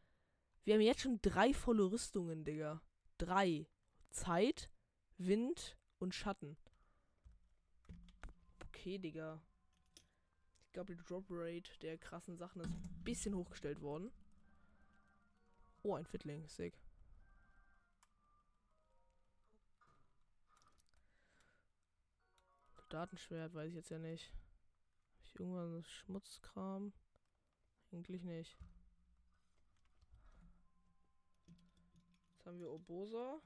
Wir 0.63 0.73
haben 0.73 0.81
jetzt 0.81 1.01
schon 1.01 1.21
drei 1.21 1.53
volle 1.53 1.83
Rüstungen, 1.91 2.45
Digga. 2.45 2.81
Drei. 3.19 3.67
Zeit, 4.09 4.71
Wind 5.17 5.77
und 5.99 6.15
Schatten 6.15 6.57
okay, 8.83 8.97
Digga. 8.97 9.39
Ich 10.65 10.73
glaube, 10.73 10.93
die 10.93 11.03
Drop 11.03 11.25
Rate 11.29 11.71
der 11.81 11.97
krassen 11.97 12.35
Sachen 12.35 12.61
ist 12.61 12.67
ein 12.67 13.03
bisschen 13.05 13.33
hochgestellt 13.33 13.81
worden. 13.81 14.11
Oh, 15.83 15.95
ein 15.95 16.05
Fiddling. 16.05 16.45
Sick. 16.49 16.73
Datenschwert 22.89 23.53
weiß 23.55 23.69
ich 23.69 23.75
jetzt 23.75 23.89
ja 23.89 23.97
nicht. 23.97 24.31
Habe 25.15 25.23
ich 25.23 25.39
irgendwann 25.39 25.83
Schmutzkram? 25.83 26.93
Eigentlich 27.91 28.23
nicht. 28.23 28.57
Jetzt 32.33 32.45
haben 32.45 32.59
wir 32.59 32.69
Obosa. 32.69 33.39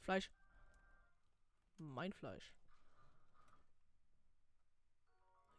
Fleisch. 0.00 0.30
Mein 1.78 2.12
Fleisch. 2.12 2.54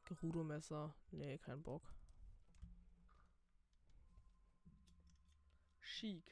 Gerudo-Messer. 0.05 0.93
Nee, 1.12 1.38
kein 1.38 1.62
Bock. 1.62 1.83
Chic. 5.81 6.24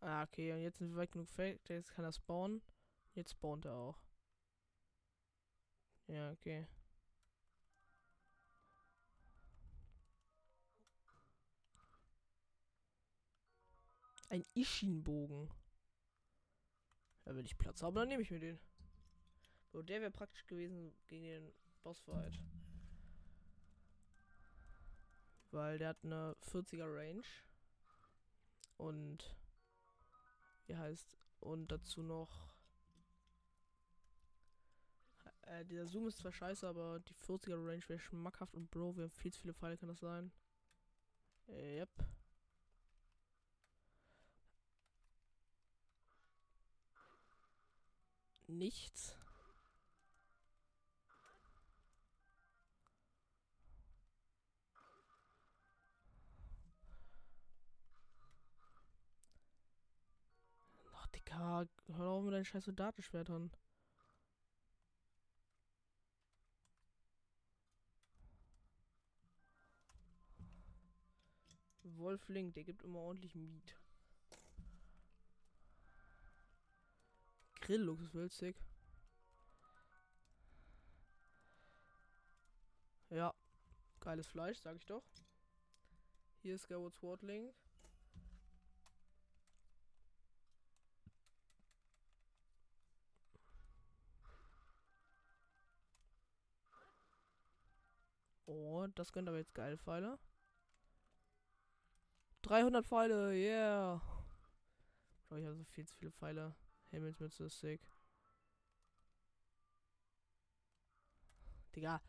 Ah, 0.00 0.22
okay, 0.22 0.52
und 0.52 0.60
jetzt 0.60 0.78
sind 0.78 0.90
wir 0.90 0.96
weit 0.98 1.12
genug 1.12 1.36
weg. 1.36 1.60
Jetzt 1.68 1.92
kann 1.94 2.04
er 2.04 2.12
spawnen. 2.12 2.62
Jetzt 3.14 3.32
spawnt 3.32 3.64
er 3.64 3.74
auch. 3.74 3.98
Ja, 6.06 6.30
okay. 6.30 6.66
Ein 14.28 14.44
Ishin-Bogen. 14.54 15.50
Da 17.24 17.34
will 17.34 17.44
ich 17.44 17.58
Platz 17.58 17.82
haben, 17.82 17.94
dann 17.94 18.08
nehme 18.08 18.22
ich 18.22 18.30
mir 18.30 18.40
den. 18.40 18.58
So, 19.72 19.82
der 19.82 20.00
wäre 20.00 20.10
praktisch 20.10 20.46
gewesen 20.46 20.94
gegen 21.06 21.24
den 21.24 21.52
Bossfight. 21.82 22.40
Weil 25.50 25.78
der 25.78 25.88
hat 25.88 26.04
eine 26.04 26.36
40er 26.42 26.86
Range. 26.86 27.24
Und 28.76 29.36
wie 30.66 30.76
heißt 30.76 31.16
und 31.40 31.70
dazu 31.70 32.02
noch 32.02 32.54
äh, 35.42 35.64
der 35.64 35.86
Zoom 35.86 36.08
ist 36.08 36.18
zwar 36.18 36.32
scheiße, 36.32 36.66
aber 36.66 37.00
die 37.00 37.14
40er 37.14 37.54
Range 37.54 37.88
wäre 37.88 38.00
schmackhaft 38.00 38.54
und 38.54 38.70
Bro, 38.70 38.96
wir 38.96 39.04
haben 39.04 39.10
viel 39.10 39.32
zu 39.32 39.40
viele 39.40 39.54
Pfeile, 39.54 39.78
kann 39.78 39.88
das 39.88 40.00
sein? 40.00 40.32
Yep. 41.48 41.90
Nichts. 48.48 49.16
Digga, 61.14 61.66
hör 61.96 62.08
auf 62.10 62.24
mit 62.24 62.34
deinen 62.34 62.44
scheiß 62.44 62.64
Soldatenschwertern. 62.64 63.50
Wolf 71.82 72.28
Link, 72.28 72.54
der 72.54 72.64
gibt 72.64 72.82
immer 72.82 72.98
ordentlich 72.98 73.34
Miet. 73.34 73.76
Grilllux 77.66 78.00
ist 78.00 78.14
witzig. 78.14 78.56
Ja, 83.10 83.34
geiles 83.98 84.28
Fleisch, 84.28 84.58
sag 84.60 84.76
ich 84.76 84.86
doch. 84.86 85.02
Hier 86.42 86.54
ist 86.54 86.62
Skyward 86.62 86.94
Sword 86.94 87.22
Link. 87.22 87.52
Oh, 98.46 98.86
das 98.94 99.10
könnte 99.10 99.30
aber 99.30 99.38
jetzt 99.38 99.54
geile 99.54 99.76
Pfeile. 99.76 100.20
300 102.42 102.86
Pfeile, 102.86 103.34
yeah. 103.34 104.00
Ich 105.30 105.44
habe 105.44 105.56
so 105.56 105.64
viel 105.64 105.84
zu 105.84 105.96
viele 105.96 106.12
Pfeile. 106.12 106.54
Himmelsmütze 106.90 107.44
ist 107.44 107.60
sick. 107.60 107.80
Digga. 111.74 112.00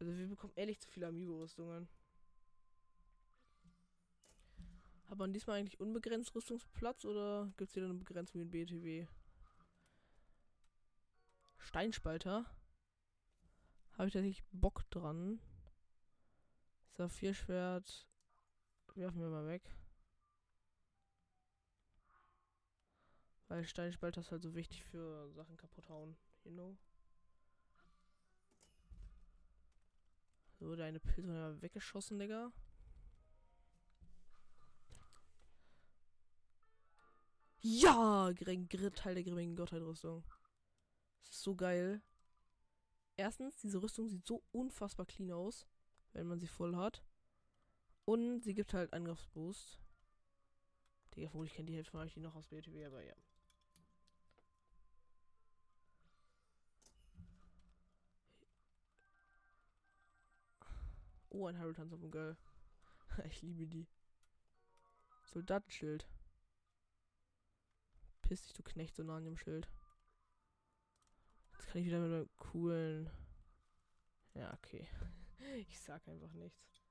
Also 0.00 0.16
wir 0.16 0.28
bekommen 0.28 0.52
ehrlich 0.56 0.80
zu 0.80 0.88
viele 0.88 1.06
Amiibo-Rüstungen. 1.06 1.88
Hat 5.06 5.18
man 5.18 5.32
diesmal 5.32 5.58
eigentlich 5.58 5.78
unbegrenzt 5.78 6.34
Rüstungsplatz 6.34 7.04
oder 7.04 7.52
gibt 7.56 7.70
es 7.70 7.76
wieder 7.76 7.86
eine 7.86 7.94
Begrenzung 7.94 8.40
wie 8.40 8.42
in 8.42 8.50
BTW? 8.50 9.06
Steinspalter. 11.58 12.44
Habe 13.92 14.08
ich 14.08 14.12
tatsächlich 14.12 14.44
Bock 14.50 14.88
dran. 14.90 15.40
Saphirschwert. 16.94 18.08
Werfen 18.94 19.20
wir 19.20 19.28
mal 19.28 19.46
weg. 19.46 19.62
Weil 23.48 23.64
Steinspalter 23.64 24.20
ist 24.20 24.30
halt 24.30 24.42
so 24.42 24.54
wichtig 24.54 24.84
für 24.84 25.30
Sachen 25.32 25.56
kaputt 25.56 25.88
hauen. 25.88 26.16
You 26.44 26.52
know? 26.52 26.76
So, 30.58 30.76
deine 30.76 31.00
Pilze 31.00 31.34
haben 31.34 31.60
weggeschossen, 31.62 32.18
Digga. 32.18 32.52
Ja! 37.60 38.32
Teil 38.32 39.14
der 39.14 39.24
grimmigen 39.24 39.56
Gottheit-Rüstung. 39.56 40.24
Das 41.20 41.30
ist 41.30 41.42
so 41.42 41.54
geil. 41.54 42.02
Erstens, 43.16 43.56
diese 43.56 43.82
Rüstung 43.82 44.08
sieht 44.08 44.26
so 44.26 44.42
unfassbar 44.52 45.06
clean 45.06 45.32
aus, 45.32 45.66
wenn 46.12 46.26
man 46.26 46.40
sie 46.40 46.46
voll 46.46 46.76
hat. 46.76 47.04
Und 48.04 48.42
sie 48.42 48.54
gibt 48.54 48.74
halt 48.74 48.92
Angriffsboost. 48.92 49.78
Digga, 51.14 51.32
wohl, 51.32 51.46
ich 51.46 51.54
kenne 51.54 51.66
die 51.66 51.76
Hälfte 51.76 51.92
von 51.92 52.00
euch 52.00 52.14
die 52.14 52.20
noch 52.20 52.34
aus 52.34 52.48
BTW, 52.48 52.84
aber 52.84 53.02
ja. 53.02 53.14
Oh, 61.36 61.48
ein 61.48 61.58
Harold 61.58 61.76
Tanz 61.76 61.92
auf 61.92 61.98
dem 61.98 62.12
Girl. 62.12 62.36
ich 63.24 63.42
liebe 63.42 63.66
die. 63.66 63.88
Soldatenschild. 65.24 66.08
Piss 68.22 68.42
dich, 68.42 68.52
du 68.52 68.62
Knecht, 68.62 68.94
so 68.94 69.02
nah 69.02 69.16
an 69.16 69.24
dem 69.24 69.36
Schild. 69.36 69.68
Jetzt 71.52 71.66
kann 71.66 71.80
ich 71.80 71.88
wieder 71.88 71.98
mit 71.98 72.12
einem 72.12 72.30
coolen. 72.36 73.10
Ja, 74.34 74.52
okay. 74.54 74.88
Ich 75.56 75.78
sag 75.78 76.08
einfach 76.08 76.32
nichts. 76.32 76.82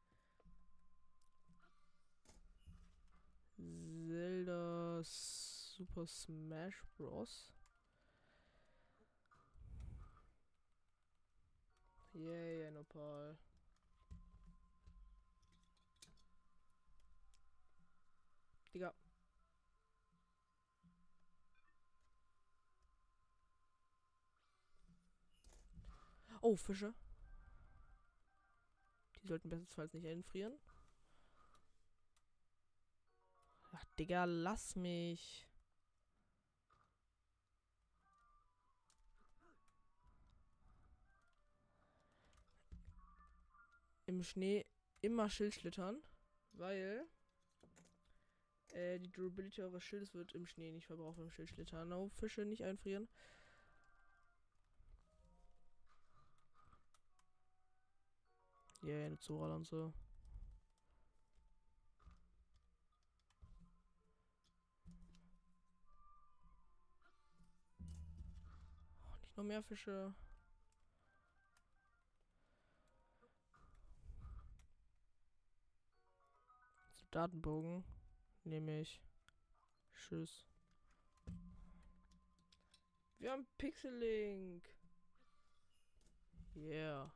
Zelda 3.58 5.02
Super 5.04 6.06
Smash 6.06 6.84
Bros. 6.96 7.52
Yay, 12.14 12.68
ein 12.68 12.78
Opal. 12.78 13.38
Digga. 18.74 18.94
Oh, 26.42 26.56
Fische. 26.58 26.94
Die 29.22 29.28
sollten 29.28 29.50
bestenfalls 29.50 29.94
nicht 29.94 30.06
einfrieren. 30.06 30.60
Ach, 33.72 33.86
Digga, 33.98 34.26
lass 34.26 34.76
mich. 34.76 35.48
Im 44.06 44.22
Schnee 44.22 44.66
immer 45.02 45.30
Schild 45.30 45.54
schlittern, 45.54 46.04
weil 46.52 47.08
äh, 48.74 49.00
die 49.00 49.12
Durability 49.12 49.62
eures 49.62 49.84
Schildes 49.84 50.14
wird 50.14 50.34
im 50.34 50.46
Schnee 50.46 50.72
nicht 50.72 50.88
verbraucht 50.88 51.18
beim 51.18 51.30
Schildschlittern. 51.32 51.90
No, 51.90 52.10
Fische 52.10 52.46
nicht 52.46 52.64
einfrieren. 52.64 53.08
Ja, 58.82 58.90
yeah, 58.90 59.06
eine 59.06 59.18
Zora 59.18 59.56
und 59.56 59.66
so. 59.66 59.94
Oh, 69.08 69.18
nicht 69.22 69.38
noch 69.38 69.44
mehr 69.46 69.64
Fische. 69.64 70.14
Datenbogen 77.12 77.86
nehme 78.46 78.82
ich. 78.82 79.02
Tschüss. 79.94 80.46
Wir 83.20 83.32
haben 83.32 83.48
Pixel 83.58 83.96
Link. 83.98 84.68
Yeah. 86.56 87.12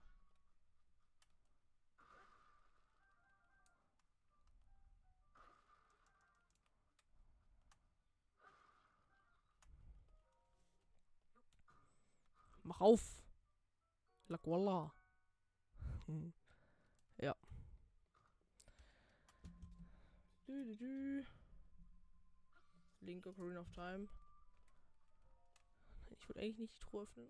Mach 12.64 12.82
auf. 12.82 13.22
Lakwalla. 14.28 14.94
ja. 16.08 16.14
Dü, 20.48 20.66
dü, 20.66 20.80
dü. 20.80 21.26
Link 23.02 23.28
Ocarina 23.28 23.60
of 23.60 23.72
Time. 23.74 24.08
Ich 26.10 26.30
würde 26.30 26.40
eigentlich 26.40 26.60
nicht 26.60 26.76
die 26.76 26.80
Truhe 26.80 27.04
öffnen. 27.04 27.28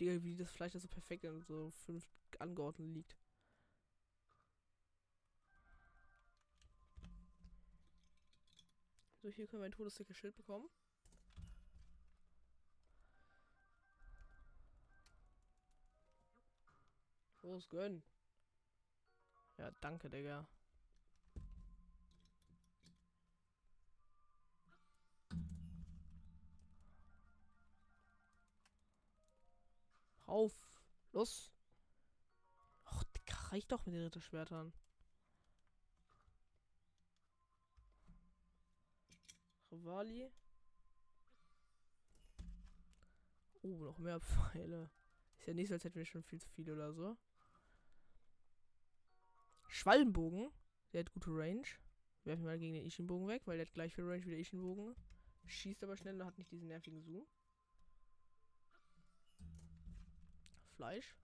Digga, 0.00 0.22
wie 0.22 0.36
das 0.36 0.50
Fleisch 0.50 0.72
da 0.72 0.80
so 0.80 0.88
perfekt 0.88 1.24
in 1.24 1.40
so 1.42 1.70
fünf 1.70 2.04
angeordnet 2.38 2.88
liegt. 2.88 3.16
So, 9.22 9.28
hier 9.28 9.46
können 9.46 9.62
wir 9.62 9.66
ein 9.66 9.72
todessickes 9.72 10.16
Schild 10.16 10.36
bekommen. 10.36 10.68
Los, 17.42 17.68
gönn. 17.68 18.02
Ja, 19.56 19.70
danke, 19.80 20.10
Digga. 20.10 20.46
Auf. 30.28 30.52
Los. 31.12 31.50
Och, 32.84 33.04
reicht 33.50 33.72
doch 33.72 33.86
mit 33.86 33.94
den 33.94 34.04
Ritterschwertern. 34.04 34.74
Rivali. 39.72 40.30
Oh, 43.62 43.68
noch 43.68 43.98
mehr 43.98 44.20
Pfeile. 44.20 44.90
Ist 45.38 45.46
ja 45.46 45.54
nicht 45.54 45.68
so, 45.68 45.74
als 45.74 45.84
hätten 45.84 45.98
wir 45.98 46.04
schon 46.04 46.22
viel 46.22 46.40
zu 46.40 46.48
viel 46.50 46.70
oder 46.70 46.92
so. 46.92 47.16
Schwallenbogen. 49.68 50.50
Der 50.92 51.00
hat 51.00 51.12
gute 51.12 51.30
Range. 51.30 51.66
Werfen 52.24 52.44
wir 52.44 52.50
mal 52.50 52.58
gegen 52.58 52.74
den 52.74 52.84
Ishinbogen 52.84 53.28
weg, 53.28 53.46
weil 53.46 53.56
der 53.56 53.66
hat 53.66 53.72
gleich 53.72 53.94
viel 53.94 54.04
Range 54.04 54.24
wie 54.26 54.30
der 54.30 54.40
Ishinbogen. 54.40 54.94
Schießt 55.46 55.82
aber 55.84 55.96
schnell 55.96 56.20
und 56.20 56.26
hat 56.26 56.36
nicht 56.36 56.50
diesen 56.50 56.68
nervigen 56.68 57.02
Zoom. 57.02 57.26
Fleisch. 60.78 61.16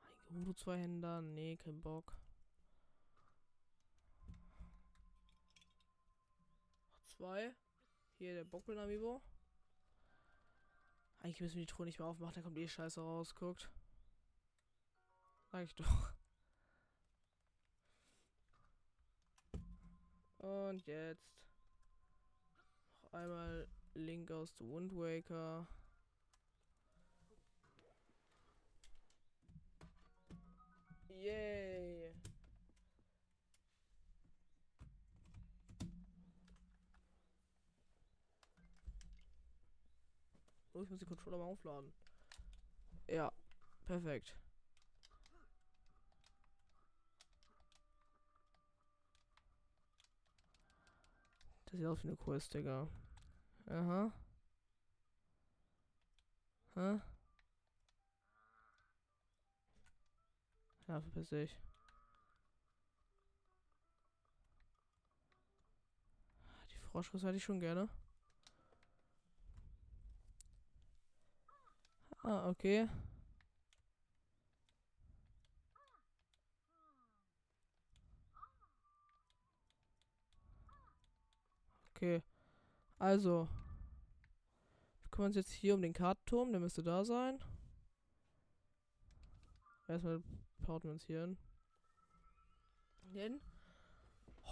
Ein 0.00 0.28
Gerudo 0.28 0.54
Zweihänder. 0.54 1.20
Nee, 1.20 1.58
kein 1.58 1.82
Bock. 1.82 2.16
Noch 6.94 7.06
zwei. 7.08 7.54
Hier 8.16 8.32
der 8.32 8.44
Bockel 8.44 8.78
Amiibo. 8.78 9.20
Eigentlich 11.18 11.42
müssen 11.42 11.56
wir 11.56 11.66
die 11.66 11.66
Truhe 11.66 11.84
nicht 11.84 11.98
mehr 11.98 12.08
aufmachen, 12.08 12.36
da 12.36 12.40
kommt 12.40 12.56
eh 12.56 12.66
Scheiße 12.66 12.98
raus. 12.98 13.34
Guckt. 13.34 13.70
Sag 15.52 15.64
ich 15.64 15.74
doch. 15.74 16.14
Und 20.38 20.86
jetzt 20.86 21.28
noch 23.02 23.12
einmal 23.12 23.68
Link 23.94 24.30
aus 24.30 24.54
The 24.58 24.64
Wind 24.64 24.92
Waker. 24.92 25.66
Yay! 31.08 32.14
Oh, 40.72 40.82
ich 40.82 40.88
muss 40.88 41.00
die 41.00 41.04
Controller 41.04 41.36
mal 41.36 41.44
aufladen. 41.44 41.92
Ja, 43.06 43.30
perfekt. 43.84 44.34
Das 51.66 51.78
sieht 51.78 51.86
aus 51.86 52.02
wie 52.02 52.08
eine 52.08 52.16
Quest, 52.16 52.54
Digga. 52.54 52.88
Aha. 53.70 54.10
Hä? 56.74 57.00
Ja, 60.88 61.00
verpiss 61.00 61.28
dich. 61.30 61.56
Die 66.72 66.78
Froschkuss 66.90 67.22
hatte 67.22 67.36
ich 67.36 67.44
schon 67.44 67.60
gerne. 67.60 67.88
Ah, 72.24 72.48
okay. 72.48 72.88
Okay. 81.94 82.22
Also. 82.98 83.48
Wir 85.10 85.16
kümmern 85.16 85.30
uns 85.30 85.36
jetzt 85.36 85.50
hier 85.50 85.74
um 85.74 85.82
den 85.82 85.92
Kartenturm. 85.92 86.52
Der 86.52 86.60
müsste 86.60 86.84
da 86.84 87.04
sein. 87.04 87.40
Erstmal 89.88 90.22
pauten 90.62 90.84
wir 90.84 90.92
uns 90.92 91.04
hier 91.04 91.22
hin. 91.22 91.36
Denn 93.12 93.40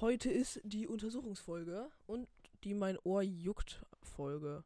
heute 0.00 0.32
ist 0.32 0.60
die 0.64 0.88
Untersuchungsfolge 0.88 1.92
und 2.06 2.28
die 2.64 2.74
mein 2.74 2.98
Ohr 3.04 3.22
juckt 3.22 3.86
Folge. 4.02 4.64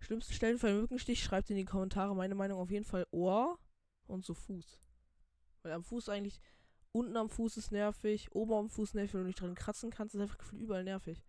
Schlimmsten 0.00 0.32
Stellen 0.34 0.58
für 0.58 0.66
einen 0.66 0.80
Mückenstich 0.80 1.22
schreibt 1.22 1.50
in 1.50 1.56
die 1.56 1.64
Kommentare 1.64 2.16
meine 2.16 2.34
Meinung 2.34 2.58
auf 2.58 2.72
jeden 2.72 2.84
Fall 2.84 3.06
Ohr 3.12 3.60
und 4.08 4.24
so 4.24 4.34
Fuß. 4.34 4.80
Weil 5.62 5.70
am 5.70 5.84
Fuß 5.84 6.08
eigentlich, 6.08 6.40
unten 6.90 7.16
am 7.16 7.28
Fuß 7.28 7.58
ist 7.58 7.70
nervig, 7.70 8.34
oben 8.34 8.54
am 8.54 8.70
Fuß 8.70 8.94
nervig, 8.94 9.14
wenn 9.14 9.20
du 9.20 9.26
nicht 9.28 9.40
dran 9.40 9.54
kratzen 9.54 9.90
kannst, 9.90 10.16
ist 10.16 10.20
einfach 10.20 10.52
überall 10.52 10.82
nervig. 10.82 11.22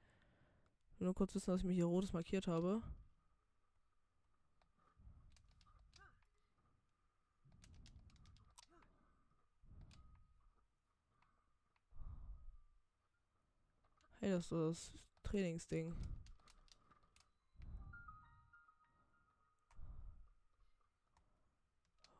Ich 0.89 0.99
will 0.99 1.05
nur 1.05 1.13
kurz 1.13 1.35
wissen, 1.35 1.51
dass 1.51 1.59
ich 1.59 1.67
mir 1.67 1.73
hier 1.73 1.85
rotes 1.85 2.13
markiert 2.13 2.47
habe. 2.47 2.81
Hey, 14.19 14.31
das 14.31 14.45
ist 14.45 14.51
das 14.51 14.93
Trainingsding. 15.23 15.93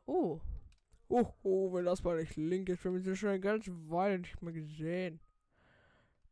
Oh. 0.06 0.40
Oh, 1.08 1.26
oh, 1.42 1.72
wenn 1.72 1.86
das 1.86 2.04
mal 2.04 2.18
nicht 2.18 2.36
link 2.36 2.68
ist, 2.68 2.84
wir 2.84 2.92
haben 2.92 3.00
sie 3.00 3.16
schon 3.16 3.30
eine 3.30 3.40
ganze 3.40 3.72
Weile 3.90 4.18
nicht 4.20 4.40
mehr 4.42 4.52
gesehen. 4.52 5.20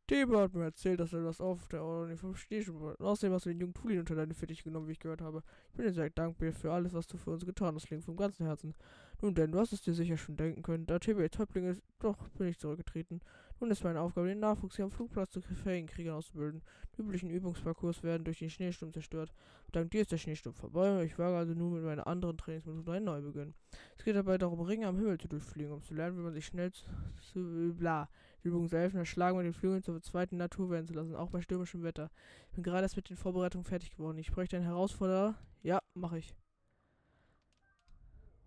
Debe 0.09 0.39
hat 0.39 0.55
mir 0.55 0.65
erzählt, 0.65 1.01
dass 1.01 1.13
er 1.13 1.25
das 1.25 1.41
auf 1.41 1.67
der 1.67 1.83
Ordnung 1.83 2.17
vom 2.17 2.37
Station 2.37 2.79
wollte. 2.79 3.03
Außerdem 3.03 3.35
hast 3.35 3.47
du 3.47 3.51
den 3.51 3.59
jungen 3.59 3.75
Tulin 3.75 3.99
unter 3.99 4.15
deine 4.15 4.35
Fittiche 4.35 4.63
genommen, 4.63 4.87
wie 4.87 4.93
ich 4.93 5.01
gehört 5.01 5.21
habe. 5.21 5.43
Ich 5.71 5.77
bin 5.77 5.87
dir 5.87 5.93
sehr 5.93 6.11
dankbar 6.11 6.53
für 6.53 6.73
alles, 6.73 6.93
was 6.93 7.09
du 7.09 7.17
für 7.17 7.33
uns 7.33 7.45
getan 7.45 7.75
hast, 7.75 7.91
Link, 7.91 8.05
vom 8.05 8.17
ganzen 8.17 8.47
Herzen. 8.47 8.75
Nun 9.21 9.35
denn, 9.35 9.51
du 9.51 9.59
hast 9.59 9.73
es 9.73 9.83
dir 9.83 9.95
sicher 9.95 10.17
schon 10.17 10.37
denken 10.37 10.63
können. 10.63 10.87
Da 10.87 11.01
TB 11.01 11.19
jetzt 11.19 11.41
Häuptling 11.41 11.67
ist, 11.67 11.83
doch 11.99 12.29
bin 12.31 12.47
ich 12.47 12.59
zurückgetreten. 12.59 13.21
Nun 13.59 13.71
ist 13.71 13.85
meine 13.85 14.01
Aufgabe, 14.01 14.29
den 14.29 14.41
Nachwuchs 14.41 14.77
hier 14.77 14.85
am 14.85 14.91
Flugplatz 14.91 15.31
zu 15.31 15.41
Ferienkriegern 15.41 16.17
auszubilden. 16.17 16.63
Die 16.95 17.01
üblichen 17.01 17.31
Übungsparcours 17.31 18.03
werden 18.03 18.25
durch 18.25 18.39
den 18.39 18.51
Schneesturm 18.51 18.93
zerstört. 18.93 19.33
Dank 19.73 19.91
dir 19.91 20.03
ist 20.03 20.13
der 20.13 20.19
Schneesturm 20.19 20.55
vorbei. 20.55 21.05
Ich 21.05 21.19
wage 21.19 21.37
also 21.37 21.55
nun 21.55 21.73
mit 21.73 21.83
meinen 21.83 22.01
anderen 22.01 22.37
Trainingsmethoden 22.37 22.93
einen 22.93 23.05
Neubeginn. 23.07 23.55
Es 23.97 24.05
geht 24.05 24.15
dabei 24.15 24.37
darum, 24.37 24.61
Ringe 24.61 24.87
am 24.87 24.99
Himmel 24.99 25.19
zu 25.19 25.29
durchfliegen, 25.29 25.73
um 25.73 25.83
zu 25.83 25.95
lernen, 25.95 26.19
wie 26.19 26.23
man 26.23 26.35
sich 26.35 26.47
schnell 26.47 26.71
zu, 26.73 27.75
bla. 27.75 28.11
Die 28.45 28.49
Übungen 28.49 28.69
helfen, 28.69 28.99
das 28.99 29.09
Schlagen 29.09 29.39
mit 29.39 29.47
den 29.47 29.55
Flügeln 29.55 29.83
zur 29.83 30.03
zweiten 30.03 30.37
Natur 30.37 30.71
werden 30.71 30.87
zu 30.87 30.93
lassen, 30.93 31.17
auch 31.17 31.31
bei 31.31 31.41
stürmischem 31.41 31.83
Wetter. 31.83 32.11
Ich 32.49 32.55
bin 32.55 32.63
gerade 32.63 32.83
erst 32.83 32.97
mit 32.97 33.09
den 33.09 33.17
Vorbereitungen 33.17 33.65
fertig 33.65 33.91
geworden. 33.91 34.19
Ich 34.19 34.31
bräuchte 34.31 34.57
einen 34.57 34.67
Herausforderer. 34.67 35.35
Ja, 35.63 35.79
mache 35.95 36.19
ich. 36.19 36.35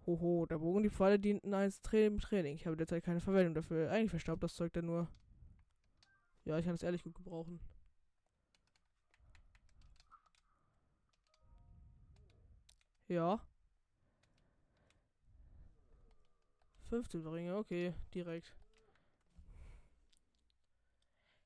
Hoho, 0.10 0.48
der 0.48 0.58
Bogen 0.58 0.82
die 0.82 0.90
Pfeile 0.90 1.20
dienten 1.20 1.54
als 1.54 1.82
Training. 1.82 2.56
Ich 2.56 2.66
habe 2.66 2.76
derzeit 2.76 3.04
keine 3.04 3.20
Verwendung 3.20 3.54
dafür. 3.54 3.92
Eigentlich 3.92 4.10
verstaubt 4.10 4.42
das 4.42 4.56
Zeug 4.56 4.74
dann 4.74 4.88
nur. 4.88 5.08
Ja, 6.46 6.58
ich 6.58 6.66
kann 6.66 6.74
es 6.74 6.82
ehrlich 6.82 7.04
gut 7.04 7.14
gebrauchen. 7.14 7.60
Ja. 13.08 13.40
15 16.90 17.28
Ringe, 17.28 17.56
okay, 17.56 17.94
direkt. 18.16 18.56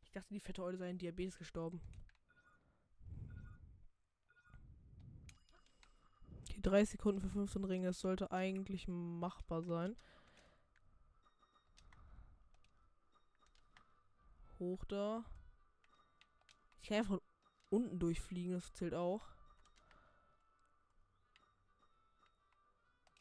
Ich 0.04 0.12
dachte, 0.12 0.34
die 0.34 0.40
fette 0.40 0.64
Eule 0.64 0.78
sei 0.78 0.90
an 0.90 0.98
Diabetes 0.98 1.38
gestorben. 1.38 1.82
Die 6.64 6.70
30 6.70 6.92
Sekunden 6.92 7.20
für 7.20 7.30
15 7.30 7.64
Ringe, 7.66 7.88
das 7.88 8.00
sollte 8.00 8.32
eigentlich 8.32 8.88
machbar 8.88 9.64
sein. 9.64 9.98
Hoch 14.60 14.86
da. 14.86 15.26
Ich 16.82 16.88
kann 16.88 17.00
einfach 17.00 17.20
unten 17.70 18.00
durchfliegen, 18.00 18.54
das 18.54 18.74
zählt 18.74 18.94
auch. 18.94 19.28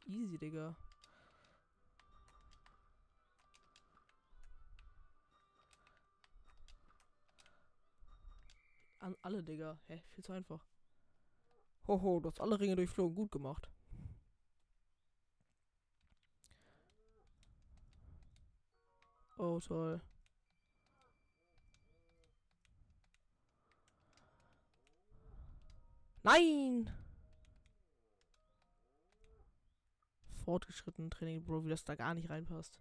Easy, 0.07 0.39
Digga. 0.39 0.77
An 9.01 9.17
alle, 9.23 9.43
Digga. 9.43 9.81
Hä? 9.89 10.01
Viel 10.11 10.23
zu 10.23 10.33
einfach. 10.33 10.72
Hoho, 11.87 12.21
du 12.21 12.29
hast 12.29 12.41
alle 12.41 12.59
Ringe 12.61 12.77
durchflogen. 12.77 13.15
Gut 13.15 13.33
gemacht. 13.33 13.69
Oh, 19.39 19.59
toll. 19.61 20.01
Nein! 26.23 26.91
Fortgeschrittenen 30.45 31.11
Training, 31.11 31.45
Bro, 31.45 31.65
wie 31.65 31.71
das 31.71 31.85
da 31.85 31.95
gar 31.95 32.15
nicht 32.15 32.31
reinpasst. 32.31 32.79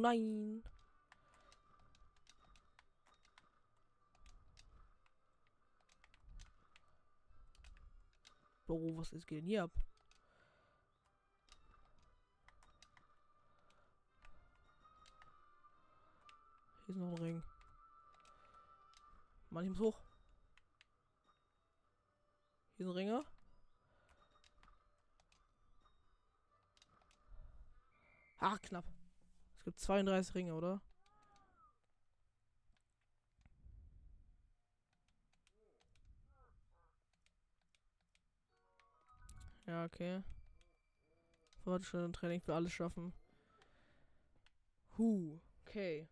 Nein. 0.00 0.62
Bro, 8.66 8.96
was 8.96 9.12
ist 9.12 9.26
geht 9.26 9.38
denn 9.38 9.46
hier 9.46 9.64
ab? 9.64 9.72
Hier 16.86 16.94
ist 16.94 17.00
noch 17.00 17.08
ein 17.08 17.18
Ring. 17.18 17.42
Mann, 19.50 19.64
ich 19.64 19.70
muss 19.70 19.80
hoch. 19.80 20.00
Hier 22.76 22.86
ist 22.86 22.90
ein 22.92 22.96
Ringer. 22.96 23.24
Ah, 28.38 28.56
knapp. 28.58 28.99
Gibt 29.70 29.78
32 29.82 30.34
Ringe, 30.34 30.54
oder? 30.56 30.80
Ja, 39.68 39.84
okay. 39.84 40.24
Fortschritt 41.62 42.02
Training 42.16 42.40
für 42.40 42.52
alles 42.52 42.72
schaffen. 42.72 43.12
Huh, 44.98 45.38
okay. 45.64 46.08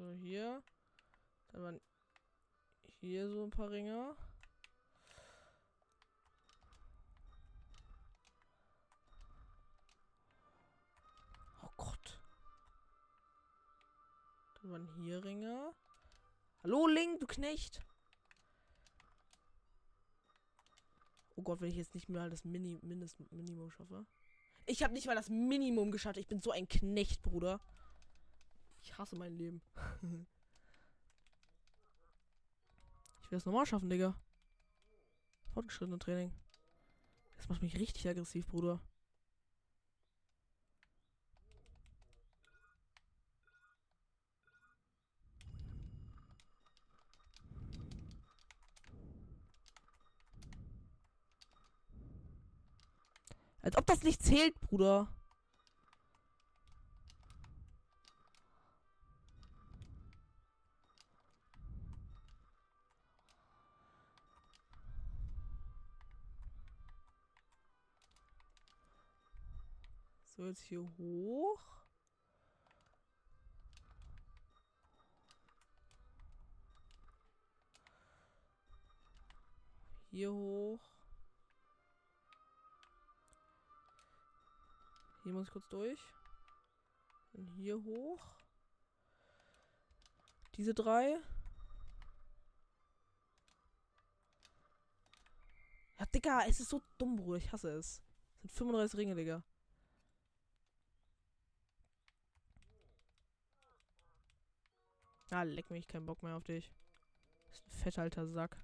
So, 0.00 0.12
hier. 0.12 0.62
Dann 1.52 1.62
waren 1.62 1.80
hier 3.00 3.28
so 3.28 3.44
ein 3.44 3.50
paar 3.50 3.70
Ringe. 3.70 4.16
Oh 11.62 11.68
Gott. 11.76 12.18
Dann 14.62 14.70
waren 14.70 14.88
hier 14.94 15.22
Ringe. 15.22 15.74
Hallo 16.62 16.86
Link, 16.86 17.20
du 17.20 17.26
Knecht. 17.26 17.82
Oh 21.36 21.42
Gott, 21.42 21.60
wenn 21.60 21.68
ich 21.68 21.76
jetzt 21.76 21.94
nicht 21.94 22.08
mal 22.08 22.30
das 22.30 22.46
Mini 22.46 22.78
Mindest 22.80 23.20
Minimum 23.32 23.70
schaffe. 23.70 24.06
Ich 24.64 24.82
habe 24.82 24.94
nicht 24.94 25.06
mal 25.06 25.14
das 25.14 25.28
Minimum 25.28 25.90
geschafft. 25.90 26.16
Ich 26.16 26.26
bin 26.26 26.40
so 26.40 26.52
ein 26.52 26.68
Knecht, 26.68 27.20
Bruder. 27.20 27.60
Ich 28.82 28.96
hasse 28.98 29.16
mein 29.16 29.36
Leben. 29.36 29.62
ich 33.22 33.30
will 33.30 33.38
es 33.38 33.44
nochmal 33.44 33.66
schaffen, 33.66 33.90
Digga. 33.90 34.14
Fortgeschrittene 35.52 35.98
Training. 35.98 36.32
Das 37.36 37.48
macht 37.48 37.62
mich 37.62 37.76
richtig 37.76 38.08
aggressiv, 38.08 38.46
Bruder. 38.46 38.80
Als 53.62 53.76
ob 53.76 53.86
das 53.86 54.02
nicht 54.02 54.22
zählt, 54.22 54.58
Bruder. 54.60 55.12
Jetzt 70.50 70.62
hier 70.62 70.82
hoch. 70.98 71.60
Hier 80.10 80.32
hoch. 80.32 80.80
Hier 85.22 85.32
muss 85.32 85.46
ich 85.46 85.52
kurz 85.52 85.68
durch. 85.68 86.00
Dann 87.32 87.46
hier 87.52 87.82
hoch. 87.84 88.26
Diese 90.56 90.74
drei. 90.74 91.20
Ja, 95.98 96.06
Digga, 96.06 96.44
es 96.48 96.58
ist 96.58 96.70
so 96.70 96.82
dumm, 96.98 97.16
Bruder. 97.16 97.38
Ich 97.38 97.52
hasse 97.52 97.70
es. 97.70 98.02
Es 98.36 98.40
sind 98.40 98.52
35 98.54 98.98
Ringe, 98.98 99.14
Digga. 99.14 99.44
Ah, 105.30 105.44
leck 105.44 105.70
mich, 105.70 105.86
kein 105.86 106.06
Bock 106.06 106.24
mehr 106.24 106.36
auf 106.36 106.42
dich. 106.42 106.72
Ist 107.52 107.64
ein 107.66 107.70
fetter 107.70 108.02
alter 108.02 108.26
Sack. 108.26 108.56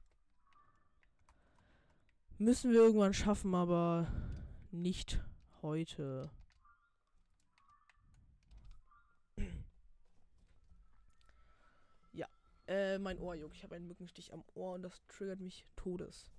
Müssen 2.38 2.72
wir 2.72 2.81
irgendwann 2.81 3.14
schaffen, 3.14 3.55
aber 3.55 4.11
nicht 4.72 5.20
heute. 5.62 6.29
ja, 12.12 12.26
äh, 12.66 12.98
mein 12.98 13.20
Ohr 13.20 13.37
juckt. 13.37 13.55
Ich 13.55 13.62
habe 13.62 13.76
einen 13.76 13.87
Mückenstich 13.87 14.33
am 14.33 14.42
Ohr 14.55 14.74
und 14.74 14.83
das 14.83 15.00
triggert 15.07 15.38
mich 15.38 15.68
todes. 15.76 16.33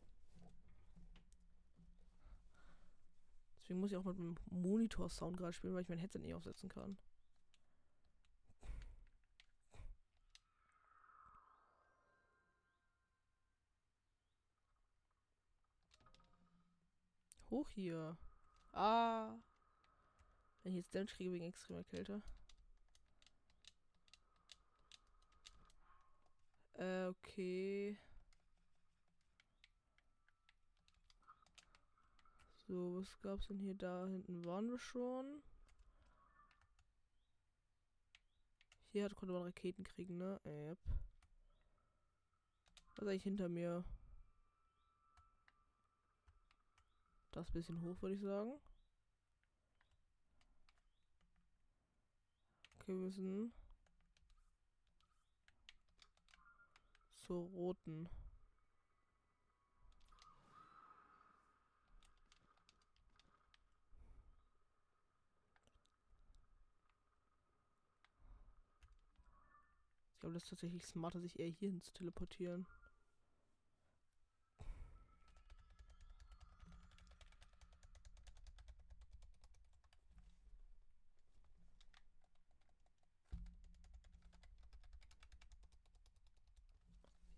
Deswegen 3.55 3.79
muss 3.79 3.91
ich 3.91 3.97
auch 3.97 4.03
mit 4.03 4.17
meinem 4.17 4.37
Monitor-Sound 4.49 5.37
gerade 5.37 5.53
spielen, 5.53 5.73
weil 5.73 5.83
ich 5.83 5.89
mein 5.89 5.99
Headset 5.99 6.19
nicht 6.19 6.33
aufsetzen 6.33 6.67
kann. 6.69 6.97
Hoch 17.49 17.69
hier. 17.69 18.17
Ah. 18.73 19.35
Wenn 20.63 20.73
ich 20.73 20.77
jetzt 20.77 20.93
Damage 20.93 21.13
kriege 21.13 21.31
wegen 21.31 21.45
extremer 21.45 21.83
Kälte. 21.83 22.21
Äh, 26.73 27.05
okay. 27.07 27.97
So, 32.67 32.97
was 32.97 33.19
gab's 33.21 33.47
denn 33.47 33.59
hier? 33.59 33.73
Da 33.75 34.07
hinten 34.07 34.43
waren 34.45 34.69
wir 34.69 34.77
schon. 34.77 35.41
Hier 38.91 39.05
hat, 39.05 39.15
konnte 39.15 39.33
man 39.33 39.43
Raketen 39.43 39.83
kriegen, 39.83 40.17
ne? 40.17 40.39
Yep. 40.43 40.77
Was 42.95 43.03
ist 43.03 43.07
eigentlich 43.07 43.23
hinter 43.23 43.47
mir? 43.47 43.85
Das 47.31 47.51
bisschen 47.51 47.81
hoch, 47.81 48.01
würde 48.01 48.15
ich 48.15 48.21
sagen. 48.21 48.59
Okay, 52.75 52.93
wir 52.93 52.95
müssen 52.95 53.51
zur 57.27 57.43
roten. 57.49 58.07
Ich 70.13 70.19
glaube, 70.19 70.33
das 70.33 70.43
ist 70.43 70.49
tatsächlich 70.49 70.85
smarter, 70.85 71.19
sich 71.19 71.39
eher 71.39 71.49
hierhin 71.49 71.81
zu 71.81 71.93
teleportieren. 71.93 72.65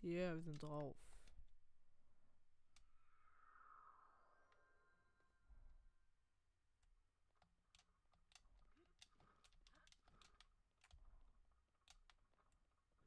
Yeah, 0.02 0.34
wir 0.34 0.42
sind 0.42 0.62
drauf. 0.62 0.96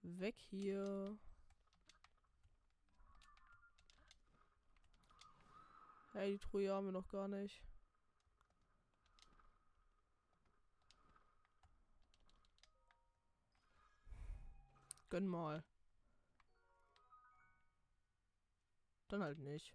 Weg 0.03 0.36
hier. 0.49 1.17
Hey, 6.13 6.34
die 6.34 6.38
Truhe 6.38 6.71
haben 6.71 6.86
wir 6.86 6.91
noch 6.91 7.08
gar 7.10 7.27
nicht. 7.27 7.62
Gönn 15.10 15.27
mal. 15.27 15.63
Dann 19.13 19.21
halt 19.21 19.38
nicht. 19.38 19.71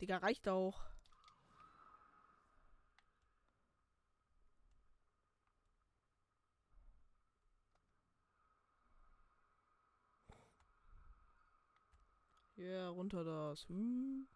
Digga, 0.00 0.16
reicht 0.16 0.48
auch. 0.48 0.80
Ja, 12.56 12.64
yeah, 12.64 12.88
runter 12.88 13.24
das. 13.24 13.68
Hm. 13.68 14.26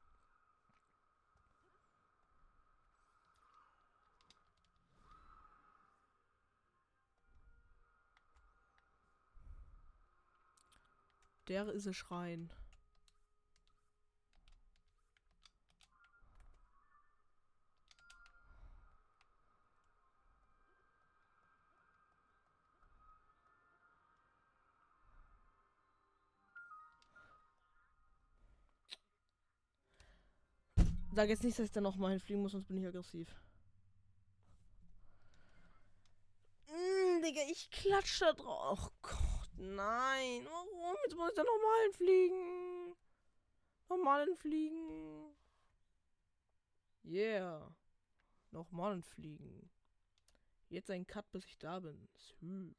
Der 11.48 11.68
ist 11.68 11.86
ein 11.86 11.94
Schrein. 11.94 12.50
Sag 31.14 31.28
jetzt 31.28 31.44
nicht, 31.44 31.58
dass 31.58 31.66
ich 31.66 31.72
da 31.72 31.82
noch 31.82 31.96
mal 31.96 32.10
hinfliegen 32.10 32.42
muss, 32.42 32.52
sonst 32.52 32.68
bin 32.68 32.78
ich 32.78 32.86
aggressiv. 32.86 33.28
Mm, 36.68 37.22
Digga, 37.22 37.42
ich 37.50 37.70
klatsche 37.70 38.24
da 38.24 38.32
drauf. 38.32 38.90
Oh 38.90 38.92
Gott, 39.02 39.21
nein. 39.62 40.44
Warum? 40.44 40.96
Jetzt 41.04 41.16
muss 41.16 41.30
ich 41.30 41.34
da 41.34 41.42
nochmal 41.42 41.82
hinfliegen. 41.84 42.96
Nochmal 43.88 44.24
hinfliegen. 44.26 45.34
Yeah. 47.04 47.74
Nochmal 48.50 48.92
hinfliegen. 48.92 49.70
Jetzt 50.68 50.90
ein 50.90 51.06
Cut, 51.06 51.30
bis 51.32 51.44
ich 51.46 51.58
da 51.58 51.80
bin. 51.80 52.08
Sü. 52.14 52.74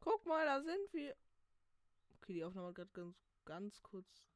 Guck 0.00 0.24
mal, 0.26 0.44
da 0.44 0.60
sind 0.62 0.92
wir. 0.92 1.16
Okay, 2.16 2.34
die 2.34 2.44
Aufnahme 2.44 2.68
hat 2.68 2.74
gerade 2.76 2.90
ganz, 2.92 3.16
ganz 3.44 3.82
kurz 3.82 4.26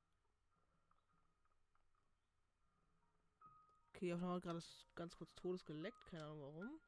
Okay, 4.00 4.06
die 4.06 4.14
Aufnahme 4.14 4.36
hat 4.36 4.42
gerade 4.42 4.62
ganz 4.94 5.14
kurz 5.14 5.34
Todes 5.34 5.62
geleckt. 5.66 6.06
Keine 6.06 6.24
Ahnung 6.24 6.40
warum. 6.40 6.80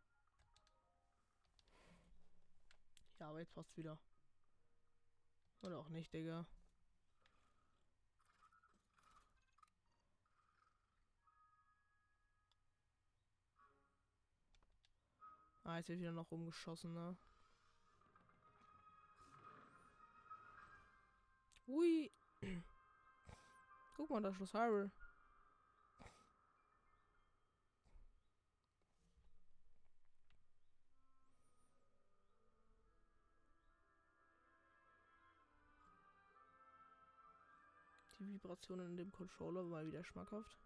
Ja, 3.18 3.28
aber 3.28 3.40
jetzt 3.40 3.52
passt 3.52 3.76
wieder. 3.76 3.98
Oder 5.62 5.79
auch 5.79 5.88
nicht, 5.88 6.12
Digga. 6.12 6.44
Ah, 15.64 15.79
jetzt 15.79 15.88
wird 15.88 16.01
wieder 16.01 16.12
noch 16.12 16.31
rumgeschossen, 16.31 16.92
ne? 16.92 17.16
Ui. 21.68 22.11
Guck 23.96 24.11
mal, 24.11 24.20
da 24.20 24.31
ist 24.31 24.37
Schloss 24.37 24.55
Hyrule. 24.55 24.90
Vibrationen 38.33 38.90
in 38.90 38.96
dem 38.96 39.12
Controller 39.12 39.62
mal 39.64 39.87
wieder 39.87 40.04
schmackhaft. 40.04 40.56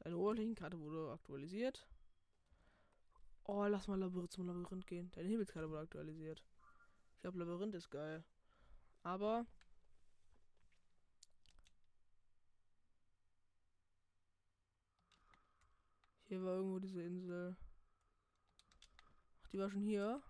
Deine 0.00 0.16
Oberflächenkarte 0.16 0.80
wurde 0.80 1.12
aktualisiert. 1.12 1.86
Oh, 3.44 3.64
lass 3.66 3.88
mal 3.88 3.98
Labyrinth 3.98 4.32
zum 4.32 4.46
Labyrinth 4.46 4.86
gehen. 4.86 5.10
Deine 5.10 5.28
Himmelskarte 5.28 5.68
wurde 5.68 5.80
aktualisiert. 5.80 6.42
Ich 7.14 7.20
glaube, 7.20 7.38
Labyrinth 7.38 7.74
ist 7.74 7.90
geil. 7.90 8.24
Aber 9.02 9.46
Hier 16.28 16.42
war 16.44 16.56
irgendwo 16.56 16.78
diese 16.78 17.02
Insel. 17.02 17.56
Ach, 19.42 19.48
die 19.48 19.58
war 19.58 19.70
schon 19.70 19.86
hier. 19.86 20.22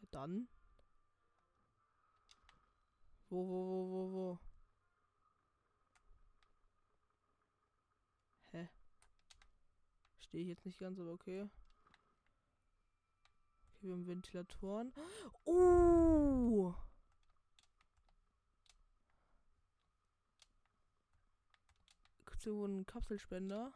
Ja, 0.00 0.06
dann. 0.12 0.46
Wo, 3.30 3.48
wo, 3.48 3.66
wo, 3.66 3.90
wo, 3.90 4.12
wo? 4.12 4.38
Hä? 8.52 8.68
Stehe 10.20 10.44
ich 10.44 10.50
jetzt 10.50 10.64
nicht 10.64 10.78
ganz, 10.78 11.00
aber 11.00 11.10
okay. 11.10 11.48
Okay, 13.66 13.88
wir 13.88 13.92
haben 13.92 14.06
Ventilatoren. 14.06 14.92
Oh! 15.46 16.74
Ein 22.50 22.86
Kapselspender. 22.86 23.72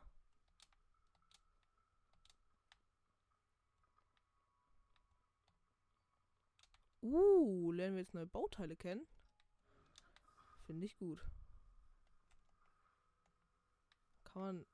Uh, 7.02 7.70
lernen 7.70 7.94
wir 7.94 8.02
jetzt 8.02 8.14
neue 8.14 8.26
Bauteile 8.26 8.74
kennen. 8.74 9.06
Finde 10.64 10.86
ich 10.86 10.96
gut. 10.96 11.24
Kann 14.24 14.42
man... 14.42 14.66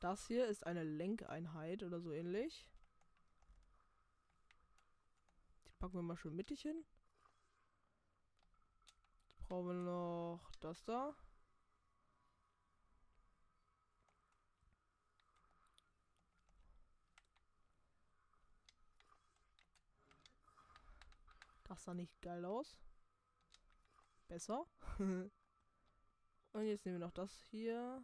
Das 0.00 0.26
hier 0.26 0.48
ist 0.48 0.66
eine 0.66 0.82
Lenkeinheit 0.82 1.82
oder 1.82 2.00
so 2.00 2.12
ähnlich. 2.12 2.68
Die 5.66 5.72
packen 5.78 5.94
wir 5.94 6.02
mal 6.02 6.16
schön 6.16 6.34
mittig 6.34 6.62
hin. 6.62 6.84
Brauchen 9.52 9.66
wir 9.66 9.74
noch 9.74 10.50
das 10.60 10.82
da. 10.82 11.14
Das 21.64 21.84
sah 21.84 21.92
nicht 21.92 22.18
geil 22.22 22.42
aus. 22.46 22.78
Besser. 24.26 24.66
Und 24.98 25.30
jetzt 26.64 26.86
nehmen 26.86 26.98
wir 26.98 27.06
noch 27.06 27.12
das 27.12 27.38
hier. 27.50 28.02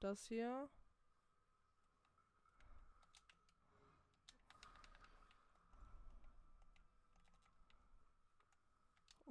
Das 0.00 0.26
hier. 0.26 0.68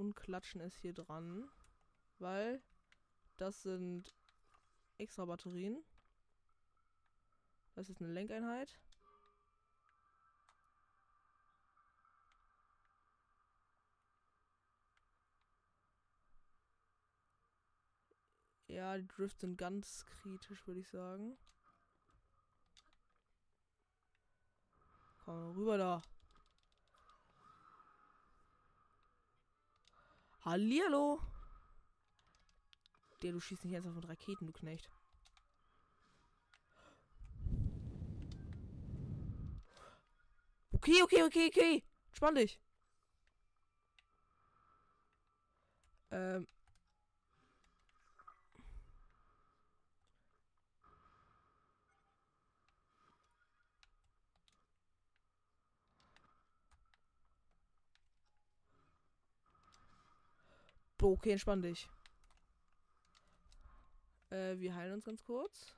Und 0.02 0.16
klatschen 0.16 0.62
es 0.62 0.76
hier 0.78 0.94
dran. 0.94 1.48
Weil 2.18 2.60
das 3.38 3.62
sind 3.62 4.16
extra 4.98 5.26
Batterien. 5.26 5.84
Das 7.76 7.88
ist 7.88 8.02
eine 8.02 8.12
Lenkeinheit. 8.12 8.80
Ja, 18.66 18.98
die 18.98 19.08
Drifts 19.08 19.42
sind 19.42 19.56
ganz 19.56 20.04
kritisch, 20.08 20.66
würde 20.66 20.80
ich 20.80 20.90
sagen. 20.90 21.38
Komm 25.26 25.52
rüber 25.52 25.78
da. 25.78 26.02
Hallihallo. 30.44 31.20
Der, 33.22 33.32
du 33.32 33.40
schießt 33.40 33.64
nicht 33.64 33.74
ernsthaft 33.74 33.96
mit 33.96 34.10
Raketen, 34.10 34.48
du 34.48 34.54
Knecht. 34.54 34.90
Okay, 40.74 41.04
okay, 41.04 41.24
okay, 41.24 41.48
okay. 41.48 41.84
Spann 42.12 42.36
dich. 42.36 42.60
Ähm, 46.10 46.48
Okay, 61.04 61.32
entspann 61.32 61.64
dich. 61.64 61.90
Äh, 64.30 64.60
wir 64.60 64.76
heilen 64.76 64.94
uns 64.94 65.04
ganz 65.04 65.24
kurz. 65.24 65.76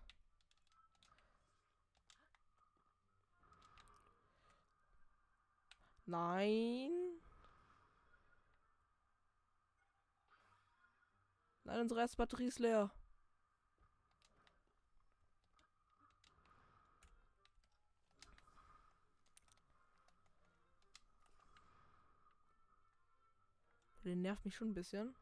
Nein. 6.05 6.91
Nein, 11.63 11.79
unsere 11.79 12.01
erste 12.01 12.17
Batterie 12.17 12.47
ist 12.47 12.59
leer. 12.59 12.91
Der 24.03 24.15
nervt 24.15 24.43
mich 24.43 24.55
schon 24.55 24.69
ein 24.69 24.73
bisschen. 24.73 25.15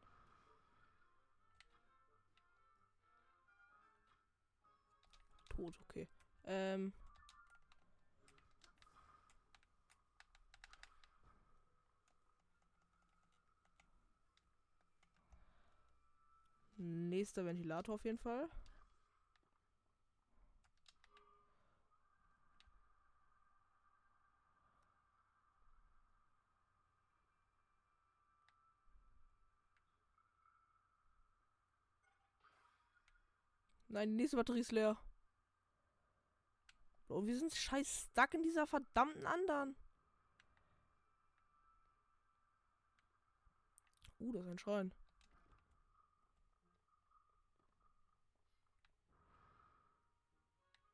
Tot, 5.48 5.78
okay. 5.82 6.08
Ähm. 6.44 6.92
Nächster 16.76 17.44
Ventilator 17.44 17.94
auf 17.94 18.04
jeden 18.04 18.18
Fall. 18.18 18.48
Nein, 33.92 34.08
die 34.08 34.16
nächste 34.16 34.38
Batterie 34.38 34.60
ist 34.60 34.72
leer. 34.72 34.96
Bro, 37.08 37.26
wir 37.26 37.38
sind 37.38 37.54
scheiß 37.54 38.08
stuck 38.10 38.32
in 38.32 38.42
dieser 38.42 38.66
verdammten 38.66 39.26
anderen. 39.26 39.76
Uh, 44.18 44.32
das 44.32 44.44
ist 44.44 44.48
ein 44.48 44.58
Schrein. 44.58 44.94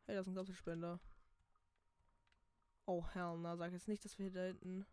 Hey, 0.07 0.17
das 0.17 0.27
ist 0.27 0.33
ein 0.33 0.35
Kapselspender. 0.35 0.99
Oh, 2.87 3.07
hell, 3.13 3.39
na, 3.39 3.57
sag 3.57 3.71
jetzt 3.71 3.87
nicht, 3.87 4.05
dass 4.05 4.19
wir 4.19 4.25
hier 4.25 4.33
da 4.33 4.47
hinten... 4.47 4.87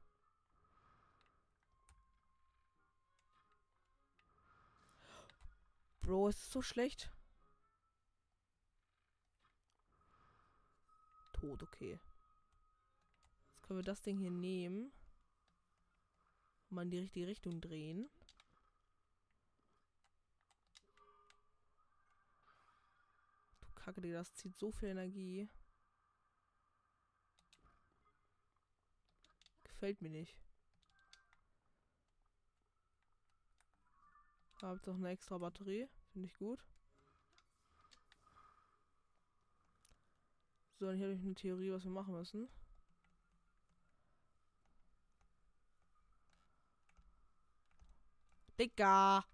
Bro, 6.02 6.28
ist 6.28 6.52
so 6.52 6.62
schlecht. 6.62 7.15
Tot, 11.46 11.62
okay. 11.64 12.00
Jetzt 13.52 13.64
können 13.64 13.80
wir 13.80 13.84
das 13.84 14.02
Ding 14.02 14.18
hier 14.18 14.32
nehmen. 14.32 14.92
Und 16.70 16.76
mal 16.76 16.84
in 16.84 16.92
die 16.92 17.00
richtige 17.00 17.28
Richtung 17.28 17.62
drehen. 17.62 18.10
Du 23.62 23.72
Kacke, 23.76 24.02
das 24.02 24.34
zieht 24.34 24.58
so 24.58 24.72
viel 24.72 24.90
Energie. 24.90 25.48
Gefällt 29.64 30.02
mir 30.02 30.10
nicht. 30.10 30.36
Habt 34.62 34.90
auch 34.90 34.96
eine 34.96 35.10
extra 35.10 35.38
Batterie. 35.38 35.88
Finde 36.12 36.28
ich 36.28 36.34
gut. 36.38 36.64
So, 40.86 40.92
hier 40.92 41.06
habe 41.06 41.16
ich 41.16 41.22
eine 41.24 41.34
Theorie, 41.34 41.72
was 41.72 41.84
wir 41.84 41.90
machen 41.90 42.14
müssen. 42.14 42.48
Digga! 48.60 49.26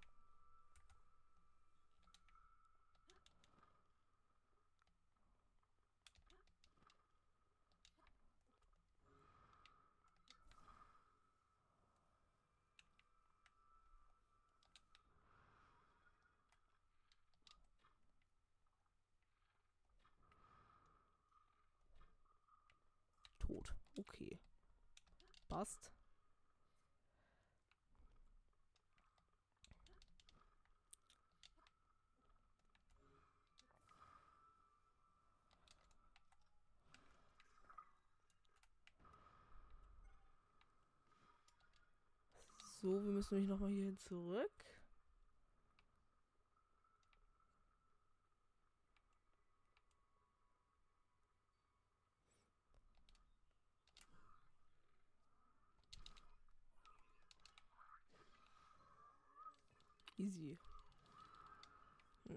tot. 23.52 23.81
Okay. 23.98 24.38
Passt. 25.48 25.92
So, 42.80 42.94
wir 43.04 43.12
müssen 43.12 43.34
nämlich 43.34 43.50
nochmal 43.50 43.70
hier 43.70 43.96
zurück. 43.96 44.50
Easy. 60.18 60.56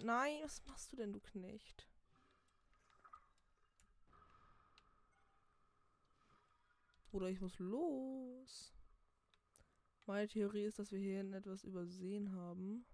Nein, 0.05 0.37
was 0.43 0.63
machst 0.67 0.91
du 0.91 0.97
denn, 0.97 1.13
du 1.13 1.19
Knecht? 1.19 1.89
Bruder, 7.09 7.29
ich 7.29 7.41
muss 7.41 7.57
los. 7.57 8.71
Meine 10.05 10.27
Theorie 10.27 10.65
ist, 10.65 10.77
dass 10.77 10.91
wir 10.91 10.99
hier 10.99 11.21
etwas 11.33 11.63
übersehen 11.63 12.33
haben. 12.33 12.85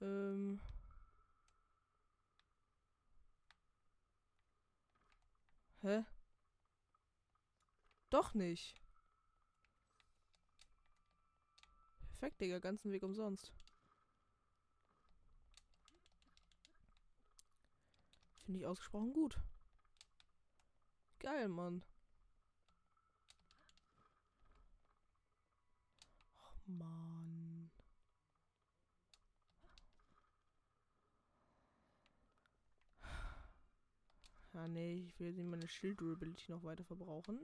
Ähm. 0.00 0.58
Hä? 5.82 6.04
Doch 8.10 8.34
nicht. 8.34 8.80
Perfekt, 12.18 12.40
Digga. 12.40 12.58
Ganzen 12.58 12.92
Weg 12.92 13.02
umsonst. 13.02 13.52
Finde 18.44 18.60
ich 18.60 18.66
ausgesprochen 18.66 19.12
gut. 19.12 19.40
Geil, 21.20 21.48
Mann. 21.48 21.82
Oh, 26.38 26.70
Mann. 26.72 27.70
Ja, 34.52 34.66
nee, 34.66 34.94
ich 35.06 35.18
will 35.20 35.32
meine 35.44 35.68
Shield-Durability 35.68 36.50
noch 36.50 36.64
weiter 36.64 36.84
verbrauchen. 36.84 37.38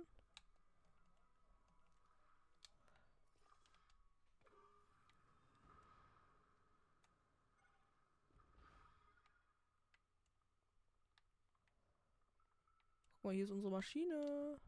Mal, 13.27 13.35
hier 13.35 13.45
ist 13.45 13.51
unsere 13.51 13.73
Maschine. 13.73 14.61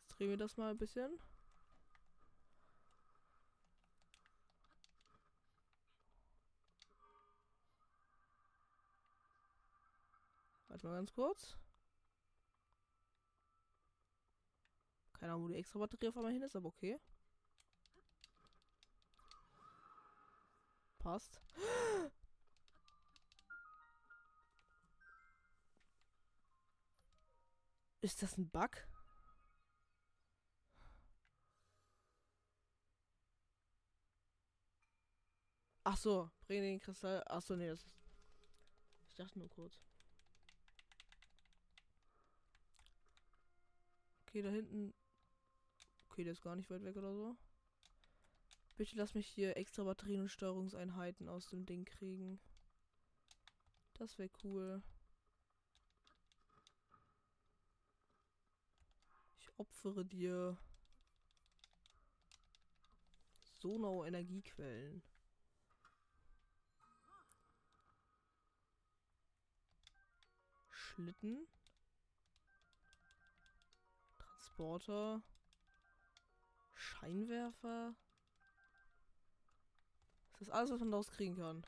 Jetzt 0.00 0.18
drehen 0.18 0.30
wir 0.30 0.36
das 0.38 0.56
mal 0.56 0.70
ein 0.70 0.78
bisschen. 0.78 1.18
Mal 10.84 10.96
ganz 10.96 11.12
kurz. 11.12 11.56
Keine 15.14 15.32
Ahnung, 15.32 15.44
wo 15.44 15.48
die 15.48 15.56
extra 15.56 15.78
Batterie 15.78 16.08
auf 16.08 16.16
einmal 16.16 16.32
hin 16.32 16.42
ist, 16.42 16.56
aber 16.56 16.68
okay. 16.68 16.98
Passt. 20.98 21.40
Ist 28.02 28.22
das 28.22 28.36
ein 28.36 28.50
Bug? 28.50 28.86
Ach 35.84 35.96
so, 35.96 36.30
bring 36.46 36.62
den 36.62 36.80
Kristall. 36.80 37.22
Ach 37.26 37.42
so, 37.42 37.56
nee, 37.56 37.68
das 37.68 37.82
ist. 37.84 37.98
Ich 39.08 39.14
dachte 39.14 39.38
nur 39.38 39.48
kurz. 39.48 39.80
Okay, 44.34 44.42
da 44.42 44.50
hinten. 44.50 44.92
Okay, 46.08 46.24
der 46.24 46.32
ist 46.32 46.42
gar 46.42 46.56
nicht 46.56 46.68
weit 46.68 46.82
weg 46.82 46.96
oder 46.96 47.14
so. 47.14 47.36
Bitte 48.76 48.96
lass 48.96 49.14
mich 49.14 49.28
hier 49.28 49.56
extra 49.56 49.84
Batterien 49.84 50.22
und 50.22 50.28
Steuerungseinheiten 50.28 51.28
aus 51.28 51.46
dem 51.50 51.64
Ding 51.64 51.84
kriegen. 51.84 52.40
Das 53.92 54.18
wäre 54.18 54.30
cool. 54.42 54.82
Ich 59.38 59.56
opfere 59.56 60.04
dir 60.04 60.58
Sonau-Energiequellen. 63.60 65.00
Schlitten. 70.70 71.46
Transporter. 74.54 75.20
Scheinwerfer. 76.74 77.96
Das 80.32 80.42
ist 80.42 80.50
alles, 80.50 80.70
was 80.70 80.80
man 80.80 80.92
daraus 80.92 81.10
kriegen 81.10 81.34
kann. 81.34 81.66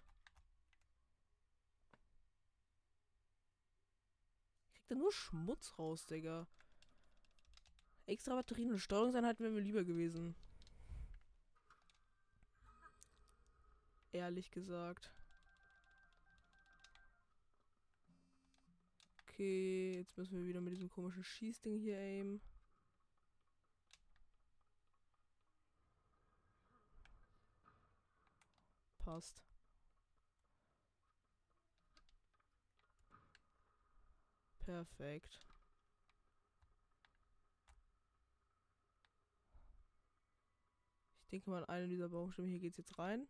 Kriegt 4.73 4.91
er 4.91 4.97
nur 4.97 5.13
Schmutz 5.13 5.77
raus, 5.79 6.07
Digga. 6.07 6.47
Extra 8.07 8.37
Batterien 8.37 8.71
und 8.71 8.79
Steuerungseinheiten 8.79 9.45
wären 9.45 9.55
mir 9.55 9.61
lieber 9.61 9.83
gewesen. 9.83 10.37
Ehrlich 14.13 14.53
gesagt. 14.53 15.11
Okay, 19.23 19.97
jetzt 19.97 20.17
müssen 20.17 20.39
wir 20.39 20.47
wieder 20.47 20.61
mit 20.61 20.73
diesem 20.73 20.89
komischen 20.89 21.25
Schießding 21.25 21.79
hier 21.81 21.99
aimen. 21.99 22.41
Passt. 29.07 29.41
Perfekt. 34.65 35.47
Ich 41.23 41.29
denke 41.29 41.51
mal, 41.51 41.65
eine 41.67 41.87
dieser 41.87 42.09
Baumstämme 42.09 42.49
hier 42.49 42.59
geht 42.59 42.73
es 42.73 42.79
jetzt 42.79 42.99
rein. 42.99 43.29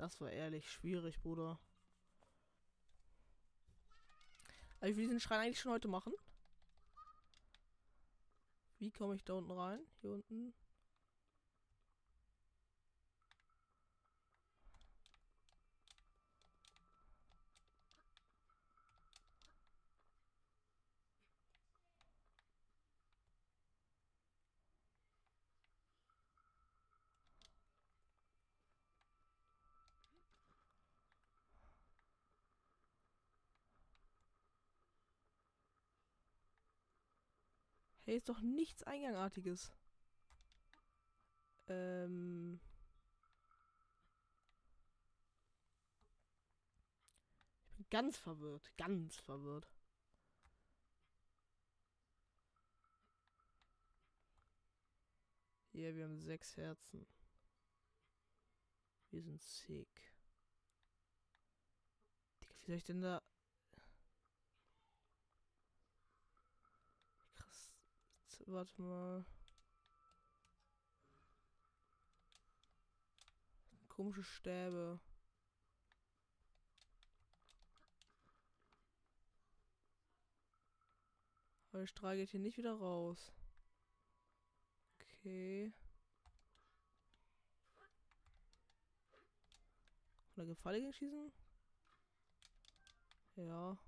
Das 0.00 0.18
war 0.18 0.30
ehrlich 0.30 0.70
schwierig, 0.70 1.20
Bruder. 1.20 1.60
Aber 4.78 4.88
ich 4.88 4.96
will 4.96 5.04
diesen 5.04 5.20
Schrein 5.20 5.40
eigentlich 5.40 5.60
schon 5.60 5.72
heute 5.72 5.88
machen. 5.88 6.14
Wie 8.78 8.90
komme 8.90 9.14
ich 9.14 9.24
da 9.24 9.34
unten 9.34 9.50
rein? 9.50 9.80
Hier 10.00 10.12
unten. 10.12 10.54
Hey, 38.10 38.16
ist 38.16 38.28
doch 38.28 38.40
nichts 38.40 38.82
Eingangartiges. 38.82 39.72
Ähm. 41.68 42.58
Ich 47.68 47.76
bin 47.76 47.86
ganz 47.88 48.16
verwirrt. 48.16 48.76
Ganz 48.76 49.14
verwirrt. 49.14 49.70
Hier, 55.70 55.94
wir 55.94 56.02
haben 56.02 56.18
sechs 56.18 56.56
Herzen. 56.56 57.06
Wir 59.10 59.22
sind 59.22 59.40
sick. 59.40 60.12
soll 62.66 62.74
ich 62.74 62.82
denn 62.82 63.02
da... 63.02 63.22
Warte 68.46 68.82
mal. 68.82 69.24
Komische 73.88 74.24
Stäbe. 74.24 75.00
Aber 81.70 81.80
der 81.80 81.86
Strahl 81.86 82.16
geht 82.16 82.30
hier 82.30 82.40
nicht 82.40 82.56
wieder 82.56 82.74
raus. 82.74 83.32
Okay. 84.98 85.72
Von 90.34 90.46
der 90.46 90.54
Gefalle 90.54 90.92
schießen? 90.92 91.32
Ja. 93.36 93.78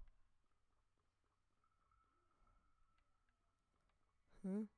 Hm? 4.43 4.68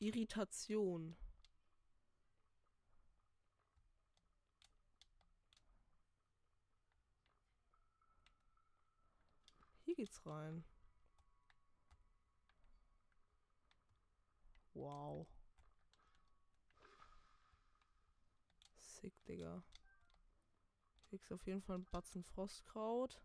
Irritation. 0.00 1.16
Hier 9.84 9.94
geht's 9.94 10.26
rein. 10.26 10.64
Wow. 14.74 15.26
Sick, 18.76 19.14
Digga. 19.24 19.62
Kriegst 21.08 21.32
auf 21.32 21.46
jeden 21.46 21.62
Fall 21.62 21.76
einen 21.76 21.84
Batzen 21.90 22.24
Frostkraut. 22.24 23.20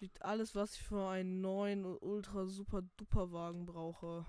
Liegt 0.00 0.20
alles, 0.22 0.54
was 0.54 0.74
ich 0.74 0.82
für 0.82 1.08
einen 1.08 1.40
neuen 1.40 1.84
Ultra 1.84 2.46
Super 2.46 2.82
Duper 2.96 3.32
Wagen 3.32 3.64
brauche. 3.64 4.26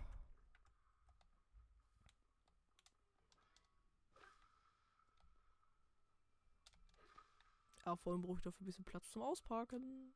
Ja, 7.86 7.96
vor 7.96 8.14
allem 8.14 8.22
brauche 8.22 8.38
ich 8.38 8.44
dafür 8.44 8.62
ein 8.62 8.66
bisschen 8.66 8.86
Platz 8.86 9.12
zum 9.12 9.22
Ausparken. 9.22 10.14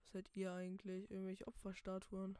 Was 0.00 0.12
seid 0.12 0.30
ihr 0.34 0.52
eigentlich? 0.52 1.10
Irgendwelche 1.10 1.46
Opferstatuen? 1.46 2.38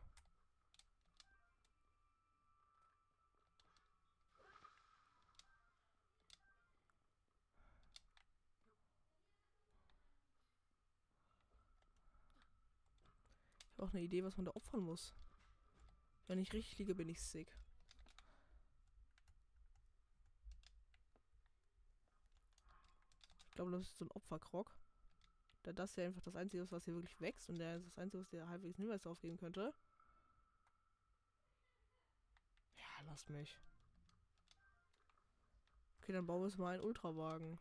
Ich 13.77 13.79
habe 13.79 13.91
auch 13.91 13.95
eine 13.95 14.05
Idee, 14.05 14.25
was 14.25 14.39
man 14.39 14.47
da 14.47 14.53
opfern 14.53 14.81
muss. 14.81 15.15
Wenn 16.29 16.39
ich 16.39 16.55
richtig 16.55 16.79
liege, 16.79 16.95
bin 16.95 17.11
ich 17.11 17.21
sick. 17.21 17.55
Ich 23.45 23.51
glaube, 23.51 23.73
das 23.73 23.83
ist 23.83 23.99
so 23.99 24.07
ein 24.07 24.11
Opferkrog. 24.13 24.75
Da 25.63 25.75
das 25.75 25.95
ja 25.97 26.07
einfach 26.07 26.23
das 26.23 26.37
Einzige 26.37 26.63
ist, 26.63 26.73
was 26.73 26.87
hier 26.87 26.95
wirklich 26.95 27.21
wächst 27.21 27.51
und 27.51 27.59
der 27.59 27.77
ist 27.77 27.87
das 27.87 27.99
Einzige, 27.99 28.23
was 28.23 28.31
dir 28.31 28.49
halbwegs 28.49 28.79
Hinweis 28.79 29.03
darauf 29.03 29.21
geben 29.21 29.37
könnte. 29.37 29.75
Ja, 32.79 33.05
lass 33.05 33.29
mich. 33.29 33.59
Okay, 36.01 36.13
dann 36.15 36.27
bauen 36.27 36.41
wir 36.41 36.45
uns 36.47 36.57
mal 36.57 36.77
einen 36.77 36.83
Ultrawagen. 36.83 37.59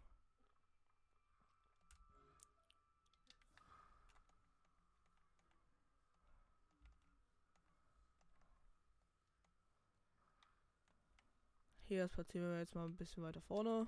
Hier, 11.87 12.01
das 12.01 12.11
platzieren 12.11 12.49
wir 12.49 12.57
jetzt 12.57 12.73
mal 12.73 12.85
ein 12.85 12.97
bisschen 12.97 13.21
weiter 13.21 13.41
vorne. 13.41 13.87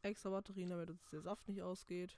Extra 0.00 0.30
Batterien, 0.30 0.70
damit 0.70 0.88
uns 0.88 1.04
der 1.10 1.20
Saft 1.20 1.46
nicht 1.46 1.60
ausgeht. 1.60 2.16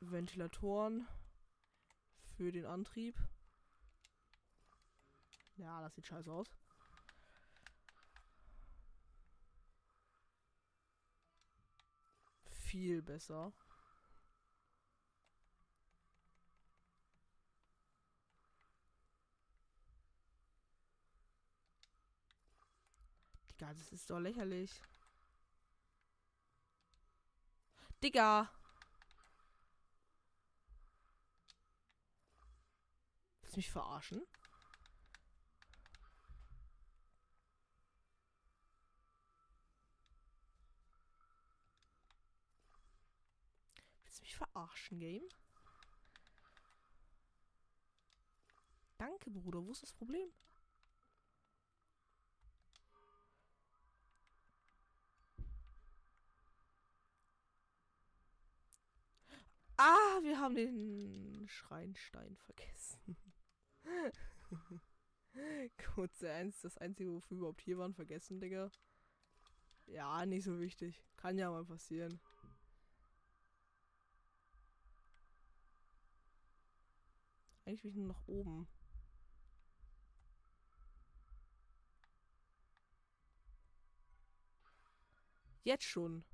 Ventilatoren 0.00 1.08
für 2.36 2.52
den 2.52 2.66
Antrieb. 2.66 3.16
Ja, 5.56 5.80
das 5.80 5.94
sieht 5.94 6.06
scheiße 6.06 6.30
aus. 6.30 6.48
Viel 12.68 13.00
besser. 13.00 13.50
Digga, 23.50 23.72
das 23.72 23.90
ist 23.92 24.10
doch 24.10 24.18
lächerlich. 24.18 24.82
Digga! 28.02 28.50
Willst 33.40 33.56
du 33.56 33.58
mich 33.60 33.70
verarschen? 33.70 34.22
Willst 44.04 44.18
du 44.18 44.22
mich 44.22 44.27
verarschen, 44.38 45.00
Game? 45.00 45.28
Danke, 48.98 49.30
Bruder. 49.30 49.64
Wo 49.64 49.72
ist 49.72 49.82
das 49.82 49.92
Problem? 49.92 50.28
Ah, 59.76 60.18
wir 60.22 60.40
haben 60.40 60.56
den 60.56 61.46
Schreinstein 61.48 62.36
vergessen. 62.36 63.16
Kurze 65.94 66.32
eins, 66.32 66.60
das 66.62 66.78
einzige, 66.78 67.12
wofür 67.12 67.36
wir 67.36 67.38
überhaupt 67.38 67.60
hier 67.60 67.78
waren, 67.78 67.94
vergessen, 67.94 68.40
Digga. 68.40 68.70
Ja, 69.86 70.26
nicht 70.26 70.44
so 70.44 70.58
wichtig. 70.58 71.04
Kann 71.16 71.38
ja 71.38 71.50
mal 71.50 71.64
passieren. 71.64 72.20
Eigentlich 77.68 77.84
will 77.84 77.90
ich 77.90 77.96
nur 77.96 78.06
nach 78.06 78.26
oben. 78.26 78.66
Jetzt 85.64 85.84
schon. 85.84 86.24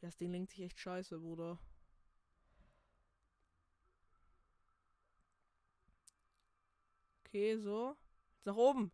Das 0.00 0.16
Ding 0.16 0.32
lenkt 0.32 0.50
sich 0.50 0.62
echt 0.62 0.80
scheiße, 0.80 1.20
Bruder. 1.20 1.60
Okay, 7.20 7.56
so. 7.58 7.96
Jetzt 8.34 8.46
nach 8.46 8.56
oben. 8.56 8.90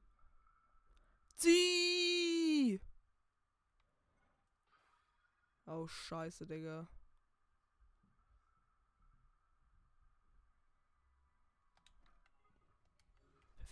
Zieh! 1.36 2.82
Oh, 5.64 5.86
scheiße, 5.86 6.46
Digga. 6.46 6.86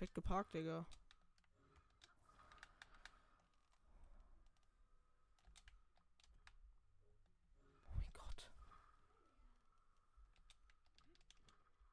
Perfekt 0.01 0.15
geparkt, 0.15 0.55
Digga. 0.55 0.87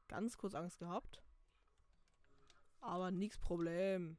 ganz 0.08 0.38
kurz 0.38 0.56
Angst 0.56 0.80
gehabt. 0.80 1.22
Aber 2.80 3.12
nichts 3.12 3.38
Problem. 3.38 4.18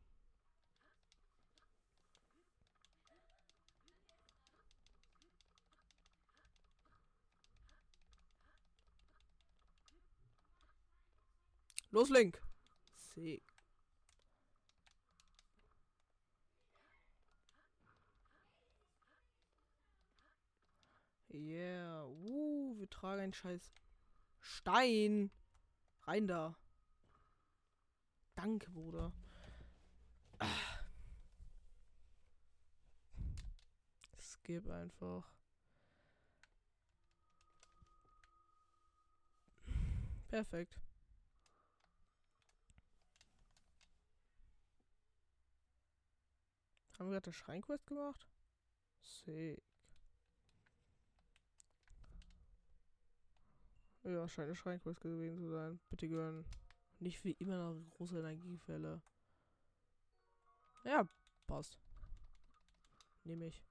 Los, 11.90 12.10
Link. 12.10 12.40
Sick. 13.14 13.47
Yeah. 21.30 22.04
Uh, 22.04 22.78
wir 22.78 22.88
tragen 22.88 23.20
einen 23.20 23.32
scheiß 23.32 23.72
Stein. 24.40 25.30
Rein 26.02 26.26
da. 26.26 26.56
Danke, 28.34 28.70
Bruder. 28.70 29.12
Ah. 30.38 30.46
Skip 34.18 34.68
einfach. 34.70 35.24
Perfekt. 40.28 40.78
Haben 46.98 47.06
wir 47.06 47.12
gerade 47.12 47.26
das 47.26 47.36
Schreinquest 47.36 47.86
gemacht? 47.86 48.26
Sick. 49.02 49.62
Ja, 54.04 54.28
scheint 54.28 54.46
eine 54.46 54.54
Schreinquest 54.54 55.00
gewesen 55.00 55.38
zu 55.38 55.50
sein. 55.50 55.78
Bitte 55.90 56.08
gönnen. 56.08 56.44
Nicht 57.00 57.24
wie 57.24 57.32
immer 57.32 57.58
noch 57.58 57.90
große 57.90 58.18
Energiefälle. 58.18 59.02
Ja, 60.84 61.06
passt. 61.46 61.78
Nehme 63.24 63.46
ich. 63.46 63.62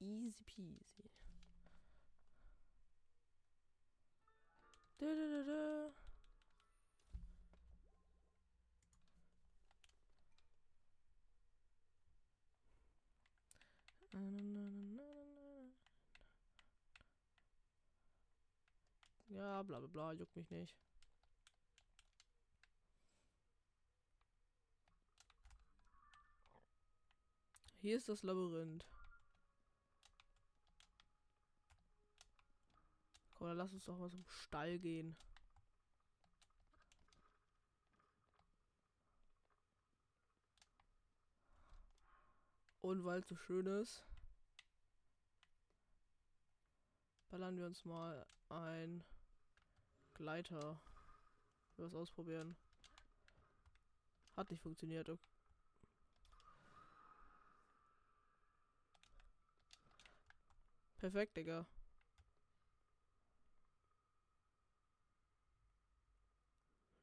Easy 0.00 0.44
peasy. 0.44 1.10
Da, 4.98 5.06
da, 5.06 5.14
da, 5.14 5.42
da. 5.44 6.09
Ja, 19.28 19.62
bla 19.62 19.78
bla 19.78 19.88
bla, 19.88 20.12
juckt 20.12 20.36
mich 20.36 20.50
nicht. 20.50 20.76
Hier 27.80 27.96
ist 27.96 28.08
das 28.08 28.22
Labyrinth. 28.22 28.84
Komm, 33.34 33.46
dann 33.48 33.56
lass 33.56 33.72
uns 33.72 33.84
doch 33.86 33.96
mal 33.96 34.10
zum 34.10 34.24
Stall 34.26 34.78
gehen. 34.78 35.16
Und 42.82 43.04
weil 43.04 43.20
es 43.20 43.28
so 43.28 43.36
schön 43.36 43.66
ist, 43.66 44.02
ballern 47.28 47.56
wir 47.56 47.66
uns 47.66 47.84
mal 47.84 48.26
ein 48.48 49.04
Gleiter. 50.14 50.80
Wir 51.76 51.84
was 51.84 51.94
ausprobieren. 51.94 52.56
Hat 54.36 54.50
nicht 54.50 54.62
funktioniert. 54.62 55.08
Okay. 55.08 55.30
Perfekt, 61.00 61.36
Digga. 61.36 61.66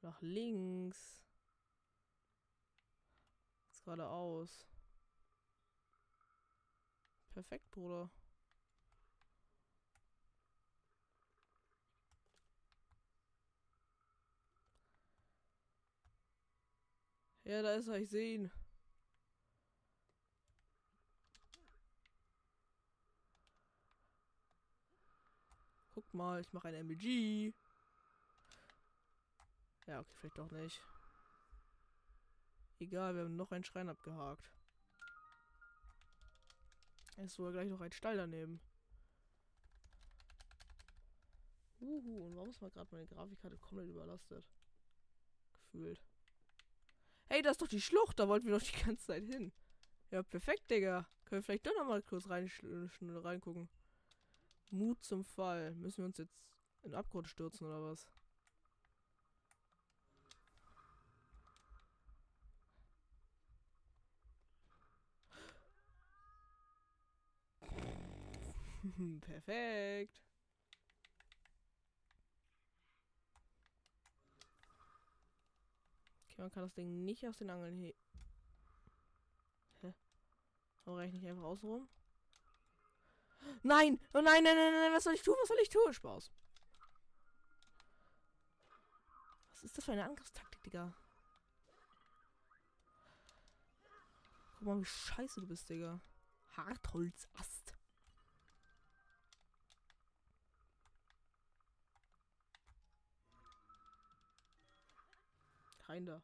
Nach 0.01 0.21
links. 0.21 1.25
Jetzt 3.65 3.83
geradeaus. 3.83 4.67
Perfekt, 7.37 7.69
Bruder. 7.69 8.09
Ja, 17.43 17.61
da 17.61 17.75
ist 17.75 17.87
er, 17.89 17.99
ich 17.99 18.09
sehe 18.09 18.33
ihn. 18.33 18.51
Guck 25.93 26.11
mal, 26.15 26.41
ich 26.41 26.51
mache 26.53 26.69
ein 26.69 26.73
MLG. 26.73 27.53
Ja, 29.85 29.99
okay, 29.99 30.13
vielleicht 30.15 30.39
doch 30.39 30.49
nicht. 30.49 30.81
Egal, 32.79 33.13
wir 33.15 33.25
haben 33.25 33.35
noch 33.35 33.51
einen 33.51 33.63
Schrein 33.63 33.89
abgehakt. 33.89 34.56
Ist 37.17 37.33
sogar 37.35 37.51
gleich 37.51 37.67
noch 37.67 37.81
ein 37.81 37.91
Stall 37.91 38.17
daneben. 38.17 38.61
Uhu, 41.79 42.25
und 42.25 42.35
warum 42.35 42.49
ist 42.49 42.61
mal 42.61 42.69
gerade 42.69 42.89
meine 42.91 43.07
Grafikkarte 43.07 43.57
komplett 43.57 43.89
überlastet? 43.89 44.45
Gefühlt. 45.53 46.01
Hey, 47.25 47.41
das 47.41 47.53
ist 47.53 47.61
doch 47.61 47.67
die 47.67 47.81
Schlucht, 47.81 48.19
da 48.19 48.27
wollten 48.27 48.47
wir 48.47 48.57
doch 48.57 48.65
die 48.65 48.83
ganze 48.85 49.05
Zeit 49.05 49.25
hin. 49.25 49.51
Ja, 50.11 50.23
perfekt, 50.23 50.69
Digga. 50.71 51.07
Können 51.25 51.41
wir 51.41 51.43
vielleicht 51.43 51.67
doch 51.67 51.75
noch 51.75 51.87
mal 51.87 52.01
kurz 52.01 52.29
rein, 52.29 52.49
reingucken. 53.01 53.67
Mut 54.69 55.03
zum 55.03 55.23
Fall. 55.23 55.75
Müssen 55.75 55.97
wir 55.97 56.05
uns 56.05 56.17
jetzt 56.17 56.37
in 56.83 56.91
den 56.91 56.95
Abgrund 56.95 57.27
stürzen 57.27 57.67
oder 57.67 57.81
was? 57.83 58.07
Perfekt. 69.21 70.21
Okay, 76.23 76.41
man 76.41 76.51
kann 76.51 76.63
das 76.63 76.73
Ding 76.73 77.05
nicht 77.05 77.27
aus 77.27 77.37
den 77.37 77.49
Angeln 77.49 77.77
heben. 77.77 77.99
Hä? 79.81 79.93
Warum 80.85 80.99
reicht 80.99 81.13
nicht 81.13 81.27
einfach 81.27 81.43
außen 81.43 81.69
rum? 81.69 81.89
Nein! 83.63 83.99
Oh 84.13 84.21
nein, 84.21 84.43
nein, 84.43 84.55
nein, 84.55 84.73
nein, 84.73 84.93
was 84.93 85.03
soll 85.03 85.13
ich 85.13 85.21
tun? 85.21 85.35
Was 85.41 85.47
soll 85.47 85.57
ich 85.61 85.69
tun? 85.69 85.93
Spaß. 85.93 86.31
Was 89.51 89.63
ist 89.63 89.77
das 89.77 89.85
für 89.85 89.93
eine 89.93 90.05
Angriffstaktik, 90.05 90.63
Digga? 90.63 90.93
Guck 94.57 94.67
mal, 94.67 94.79
wie 94.79 94.85
scheiße 94.85 95.41
du 95.41 95.47
bist, 95.47 95.69
Digga. 95.69 95.99
Hartholzast. 96.55 97.66
Kinda. 105.87 106.21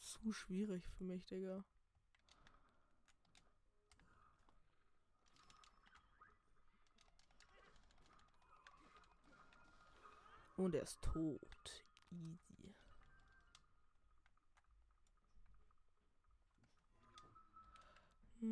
Zu 0.00 0.32
schwierig 0.32 0.82
für 0.96 1.04
mich, 1.04 1.26
Digga. 1.26 1.62
Und 10.56 10.74
er 10.74 10.82
ist 10.82 11.02
tot. 11.02 11.84
Easy. 12.10 12.49
Ah, 18.42 18.46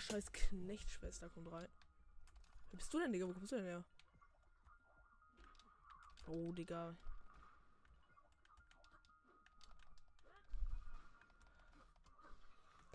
scheiß 0.00 0.32
Knechtschwester 0.32 1.28
kommt 1.28 1.52
rein. 1.52 1.68
Wer 2.70 2.78
bist 2.78 2.94
du 2.94 2.98
denn, 2.98 3.12
Digga? 3.12 3.28
Wo 3.28 3.34
kommst 3.34 3.52
du 3.52 3.56
denn 3.56 3.66
her? 3.66 3.84
Oh, 6.26 6.50
Digga. 6.52 6.96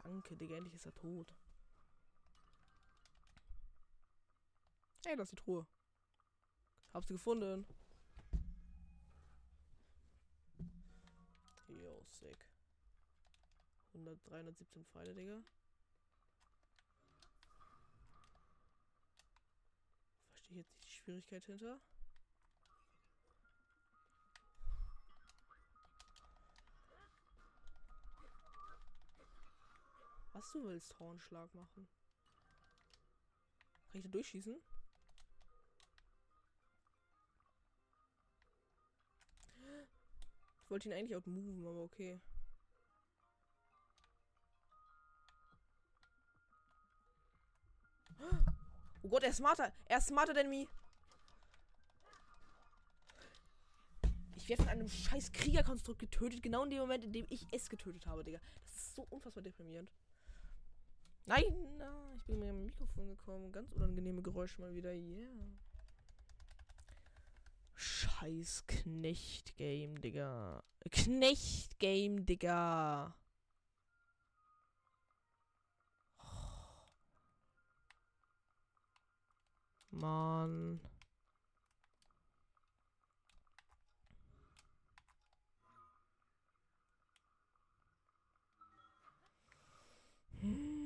Danke, 0.04 0.36
Digga. 0.36 0.56
Endlich 0.56 0.74
ist 0.74 0.88
er 0.88 0.96
tot. 0.96 1.36
Hey, 5.06 5.16
das 5.16 5.32
ist 5.32 5.40
die 5.40 5.44
Truhe. 5.44 5.68
Hab's 6.94 7.08
gefunden. 7.08 7.66
Yo, 11.68 12.04
sick. 12.10 12.38
100, 13.94 14.20
317 14.30 14.86
Pfeile, 14.86 15.14
Digga. 15.14 15.44
Verstehe 20.32 20.58
jetzt 20.58 20.72
nicht 20.74 20.84
die 20.84 20.92
Schwierigkeit 20.92 21.46
hinter. 21.46 21.80
Was 30.34 30.52
du 30.52 30.64
willst, 30.64 31.00
Hornschlag 31.00 31.54
machen. 31.56 31.88
Kann 33.88 34.00
ich 34.00 34.04
da 34.04 34.10
durchschießen? 34.10 34.62
Ich 40.68 40.72
wollte 40.72 40.90
ihn 40.90 40.94
eigentlich 40.94 41.16
outmoven, 41.16 41.66
aber 41.66 41.82
okay. 41.82 42.20
Oh 49.02 49.08
Gott, 49.08 49.24
er 49.24 49.30
ist 49.30 49.38
smarter. 49.38 49.72
Er 49.86 50.00
ist 50.00 50.08
smarter 50.08 50.34
than 50.34 50.50
me. 50.50 50.68
Ich 54.36 54.50
werde 54.50 54.64
von 54.64 54.70
einem 54.70 54.90
scheiß 54.90 55.32
Kriegerkonstrukt 55.32 56.00
getötet, 56.00 56.44
genau 56.44 56.66
in 56.66 56.72
dem 56.72 56.80
Moment, 56.80 57.06
in 57.06 57.14
dem 57.14 57.26
ich 57.30 57.48
es 57.54 57.70
getötet 57.70 58.06
habe, 58.06 58.26
Digga. 58.26 58.42
Das 58.62 58.76
ist 58.76 58.96
so 58.96 59.08
unfassbar 59.10 59.44
deprimierend. 59.44 59.90
Nein, 61.26 61.78
na, 61.78 62.14
ich 62.18 62.26
bin 62.26 62.40
mit 62.40 62.50
dem 62.50 62.66
Mikrofon 62.66 63.08
gekommen. 63.08 63.54
Ganz 63.54 63.72
unangenehme 63.72 64.22
Geräusche 64.22 64.60
mal 64.60 64.76
wieder. 64.76 64.92
Yeah. 64.92 65.30
Scheiß 67.80 68.66
Knecht-Game, 68.66 70.02
Digga. 70.02 70.64
Knecht-Game, 70.90 72.26
Digga. 72.26 73.16
Mann. 79.92 80.80
Hm. 90.42 90.77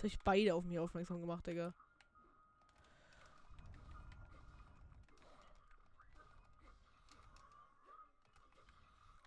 Jetzt 0.00 0.04
habe 0.04 0.14
ich 0.14 0.24
beide 0.24 0.54
auf 0.54 0.64
mich 0.64 0.78
aufmerksam 0.78 1.20
gemacht, 1.20 1.46
Digga. 1.46 1.74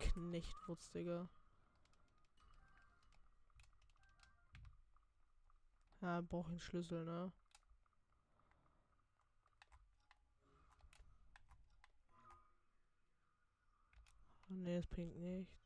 Knechtwurz, 0.00 0.90
Digga. 0.90 1.28
Ja, 6.02 6.20
brauche 6.22 6.48
einen 6.48 6.58
Schlüssel, 6.58 7.04
ne? 7.04 7.30
Oh, 14.50 14.54
ne, 14.54 14.78
es 14.78 14.86
bringt 14.88 15.16
nichts. 15.18 15.63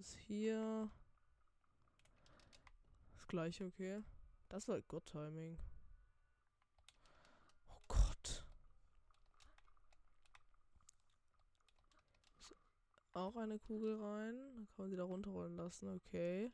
Ist 0.00 0.16
hier? 0.16 0.90
Das 3.12 3.28
gleiche, 3.28 3.66
okay. 3.66 4.02
Das 4.48 4.66
war 4.66 4.80
Good 4.80 5.04
Timing. 5.04 5.58
Oh 7.68 7.80
Gott. 7.86 8.46
Ist 12.40 12.54
auch 13.12 13.36
eine 13.36 13.58
Kugel 13.58 14.02
rein. 14.02 14.36
Dann 14.56 14.66
kann 14.66 14.76
man 14.78 14.90
sie 14.90 14.96
da 14.96 15.04
runterrollen 15.04 15.56
lassen, 15.56 15.88
okay. 15.94 16.50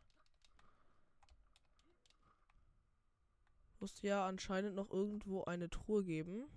Muss 3.79 4.03
ja 4.03 4.27
anscheinend 4.27 4.75
noch 4.75 4.91
irgendwo 4.91 5.45
eine 5.45 5.71
Truhe 5.71 6.03
geben. 6.03 6.49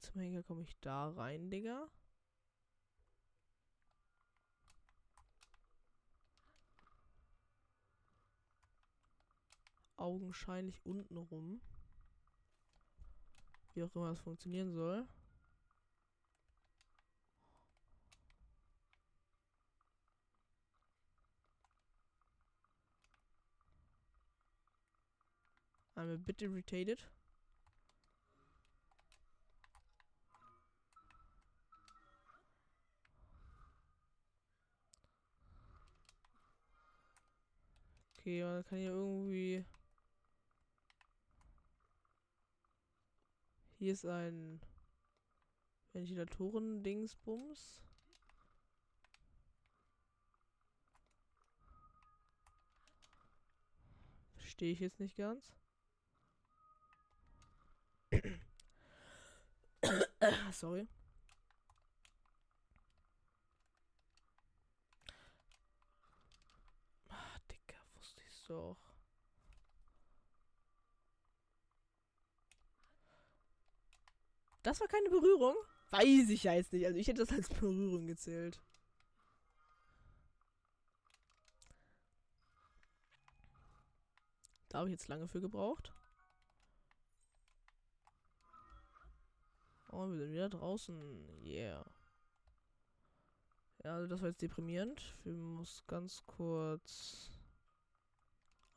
Zum 0.00 0.20
Henker 0.20 0.42
komme 0.42 0.62
ich 0.62 0.78
da 0.80 1.10
rein, 1.10 1.50
Digga? 1.50 1.88
Augenscheinlich 9.96 10.84
unten 10.84 11.16
rum. 11.16 11.60
Wie 13.74 13.82
auch 13.82 13.94
immer 13.94 14.08
das 14.08 14.20
funktionieren 14.20 14.72
soll. 14.72 15.06
I'm 25.96 26.08
a 26.08 26.16
bit 26.16 26.40
irritated. 26.40 27.04
Okay, 38.30 38.44
man 38.44 38.64
kann 38.64 38.78
hier 38.78 38.90
irgendwie. 38.90 39.64
Hier 43.80 43.92
ist 43.92 44.06
ein 44.06 44.60
Ventilatoren-Dingsbums. 45.92 47.82
Verstehe 54.36 54.72
ich 54.74 54.78
jetzt 54.78 55.00
nicht 55.00 55.16
ganz. 55.16 55.52
Sorry. 60.52 60.86
Ah, 67.08 67.40
Dicker, 67.50 67.80
wusste 67.96 68.22
ich's 68.28 68.39
doch. 68.50 68.76
Das 74.62 74.80
war 74.80 74.88
keine 74.88 75.08
Berührung? 75.08 75.54
Weiß 75.90 76.28
ich 76.28 76.44
ja 76.44 76.52
jetzt 76.52 76.72
nicht. 76.72 76.84
Also 76.84 76.98
ich 76.98 77.08
hätte 77.08 77.24
das 77.24 77.32
als 77.32 77.48
Berührung 77.48 78.06
gezählt. 78.06 78.60
Da 84.68 84.78
habe 84.78 84.88
ich 84.88 84.92
jetzt 84.92 85.08
lange 85.08 85.26
für 85.26 85.40
gebraucht. 85.40 85.92
Oh, 89.90 90.08
wir 90.08 90.18
sind 90.18 90.32
wieder 90.32 90.48
draußen. 90.48 91.42
Yeah. 91.42 91.84
Ja, 93.82 93.94
also 93.94 94.06
das 94.06 94.20
war 94.20 94.28
jetzt 94.28 94.42
deprimierend. 94.42 95.16
Wir 95.24 95.32
müssen 95.32 95.82
ganz 95.88 96.24
kurz 96.26 97.30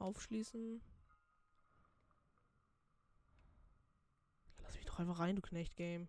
aufschließen. 0.04 0.82
Lass 4.62 4.76
mich 4.76 4.86
doch 4.86 4.99
einfach 4.99 5.20
rein, 5.20 5.36
du 5.36 5.41
Knecht-Game. 5.41 6.08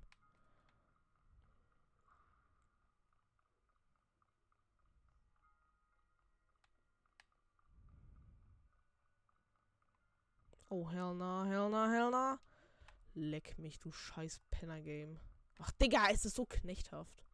Oh, 10.69 10.91
hell 10.91 11.15
na, 11.15 11.45
hell 11.45 11.71
na, 11.71 11.89
hell 11.89 12.11
na. 12.11 12.41
Leck 13.15 13.57
mich, 13.59 13.79
du 13.79 13.93
scheiß 13.93 14.41
Penner-Game. 14.51 15.21
Ach, 15.61 15.71
Digga, 15.71 16.09
es 16.11 16.25
ist 16.25 16.35
so 16.35 16.47
knechthaft. 16.47 17.25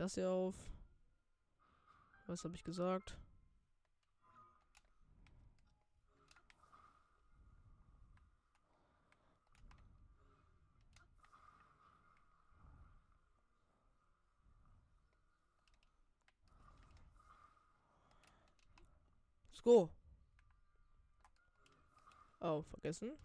Das 0.00 0.14
hier 0.14 0.30
auf. 0.30 0.54
Was 2.26 2.42
habe 2.44 2.54
ich 2.54 2.64
gesagt? 2.64 3.18
Let's 19.50 19.62
go. 19.62 19.90
Oh, 22.40 22.62
vergessen. 22.62 23.18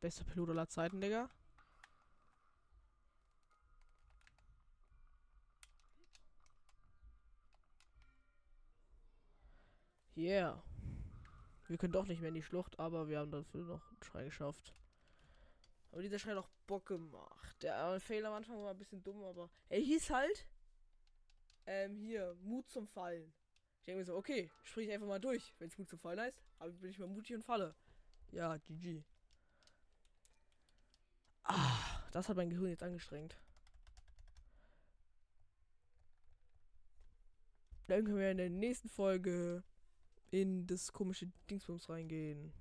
Bester 0.00 0.24
Pilot 0.24 0.50
aller 0.50 0.68
Zeiten, 0.68 1.00
Digga. 1.00 1.28
Yeah. 10.16 10.62
Wir 11.68 11.78
können 11.78 11.92
doch 11.92 12.06
nicht 12.06 12.20
mehr 12.20 12.28
in 12.28 12.34
die 12.34 12.42
Schlucht, 12.42 12.78
aber 12.78 13.08
wir 13.08 13.18
haben 13.18 13.30
dafür 13.30 13.64
noch 13.64 13.90
einen 13.90 14.02
Schrei 14.02 14.24
geschafft. 14.24 14.72
Aber 15.92 16.02
dieser 16.02 16.18
Schrei 16.18 16.30
hat 16.32 16.38
auch 16.38 16.48
Bock 16.66 16.86
gemacht. 16.86 17.62
Der 17.62 18.00
Fehler 18.00 18.28
am 18.28 18.34
Anfang 18.34 18.62
war 18.62 18.70
ein 18.70 18.78
bisschen 18.78 19.02
dumm, 19.02 19.22
aber 19.22 19.50
er 19.68 19.80
hieß 19.80 20.10
halt 20.10 20.46
ähm, 21.66 21.98
hier, 21.98 22.34
Mut 22.42 22.68
zum 22.68 22.86
Fallen. 22.86 23.32
Ich 23.80 23.84
denke 23.84 24.00
mir 24.00 24.04
so, 24.04 24.16
okay, 24.16 24.50
sprich 24.62 24.90
einfach 24.90 25.06
mal 25.06 25.20
durch, 25.20 25.54
wenn 25.58 25.68
es 25.68 25.78
Mut 25.78 25.88
zum 25.88 25.98
Fallen 25.98 26.20
heißt. 26.20 26.42
Aber 26.58 26.72
bin 26.72 26.90
ich 26.90 26.98
mal 26.98 27.08
mutig 27.08 27.36
und 27.36 27.44
falle. 27.44 27.74
Ja, 28.32 28.56
GG. 28.56 29.04
Das 32.12 32.28
hat 32.28 32.36
mein 32.36 32.50
Gehirn 32.50 32.70
jetzt 32.70 32.82
angestrengt. 32.82 33.36
Dann 37.86 38.04
können 38.04 38.18
wir 38.18 38.30
in 38.30 38.36
der 38.36 38.50
nächsten 38.50 38.88
Folge 38.88 39.62
in 40.30 40.66
das 40.66 40.92
komische 40.92 41.30
Dingsbums 41.48 41.88
reingehen. 41.88 42.52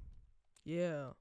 Yeah. 0.66 1.16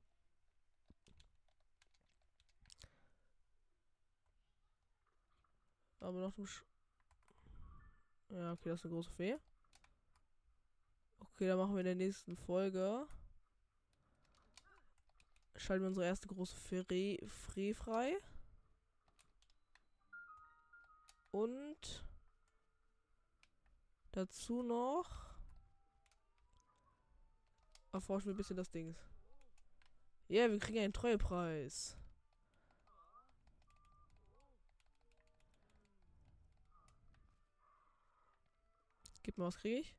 Aber 6.01 6.21
noch 6.21 6.33
zum 6.33 6.47
Sch 6.47 6.63
Ja, 8.31 8.53
okay, 8.53 8.69
das 8.69 8.81
ist 8.81 8.85
eine 8.85 8.95
große 8.95 9.11
Fee. 9.11 9.37
Okay, 11.19 11.49
dann 11.49 11.59
machen 11.59 11.75
wir 11.75 11.81
in 11.81 11.87
der 11.87 11.95
nächsten 11.97 12.37
Folge. 12.37 13.09
Schalten 15.59 15.83
wir 15.83 15.89
unsere 15.89 16.07
erste 16.07 16.29
große 16.29 16.57
Fee, 16.57 17.19
Fee 17.27 17.75
frei. 17.75 18.17
Und 21.31 22.05
dazu 24.13 24.63
noch 24.63 25.35
erforschen 27.93 28.27
wir 28.27 28.35
ein 28.35 28.37
bisschen 28.37 28.57
das 28.57 28.71
Ding. 28.71 28.95
Ja, 30.29 30.43
yeah, 30.43 30.51
wir 30.51 30.59
kriegen 30.59 30.79
einen 30.79 30.93
Treuepreis. 30.93 31.97
Gib 39.23 39.39
mal, 39.39 39.47
was 39.47 39.59
kriege 39.59 39.81
ich? 39.81 39.95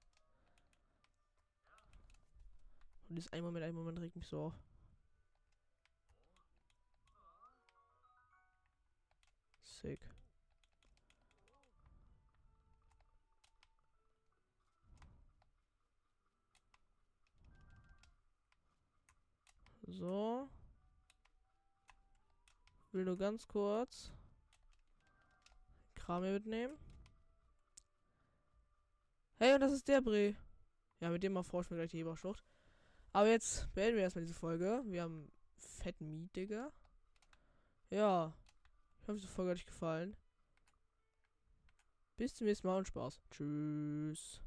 Und 3.09 3.17
das 3.17 3.27
ein 3.29 3.43
Moment, 3.43 3.65
ein 3.65 3.75
Moment 3.75 3.99
regt 3.99 4.15
mich 4.15 4.27
so 4.27 4.45
auf. 4.45 4.66
Sick. 9.81 9.99
So. 19.87 20.49
Will 22.91 23.05
nur 23.05 23.17
ganz 23.17 23.47
kurz 23.47 24.11
Kram 25.93 26.23
hier 26.23 26.33
mitnehmen. 26.33 26.77
Hey, 29.37 29.53
und 29.53 29.59
das 29.59 29.71
ist 29.71 29.87
der 29.87 30.01
Bre. 30.01 30.35
Ja, 30.99 31.09
mit 31.09 31.21
dem 31.21 31.35
erforschen 31.35 31.71
wir 31.71 31.77
gleich 31.77 31.91
die 31.91 31.99
Eberschlucht. 31.99 32.43
Aber 33.13 33.27
jetzt 33.27 33.71
beenden 33.73 33.97
wir 33.97 34.03
erstmal 34.03 34.23
diese 34.23 34.33
Folge. 34.33 34.81
Wir 34.85 35.03
haben 35.03 35.31
fetten 35.57 36.09
Miet, 36.09 36.35
Digga. 36.35 36.71
Ja. 37.91 38.33
Ich 39.07 39.09
hoffe, 39.09 39.21
diese 39.21 39.31
Folge 39.31 39.51
hat 39.51 39.57
euch 39.59 39.65
gefallen. 39.65 40.17
Bis 42.17 42.35
zum 42.35 42.45
nächsten 42.45 42.67
Mal 42.67 42.79
und 42.79 42.87
Spaß. 42.89 43.21
Tschüss. 43.31 44.41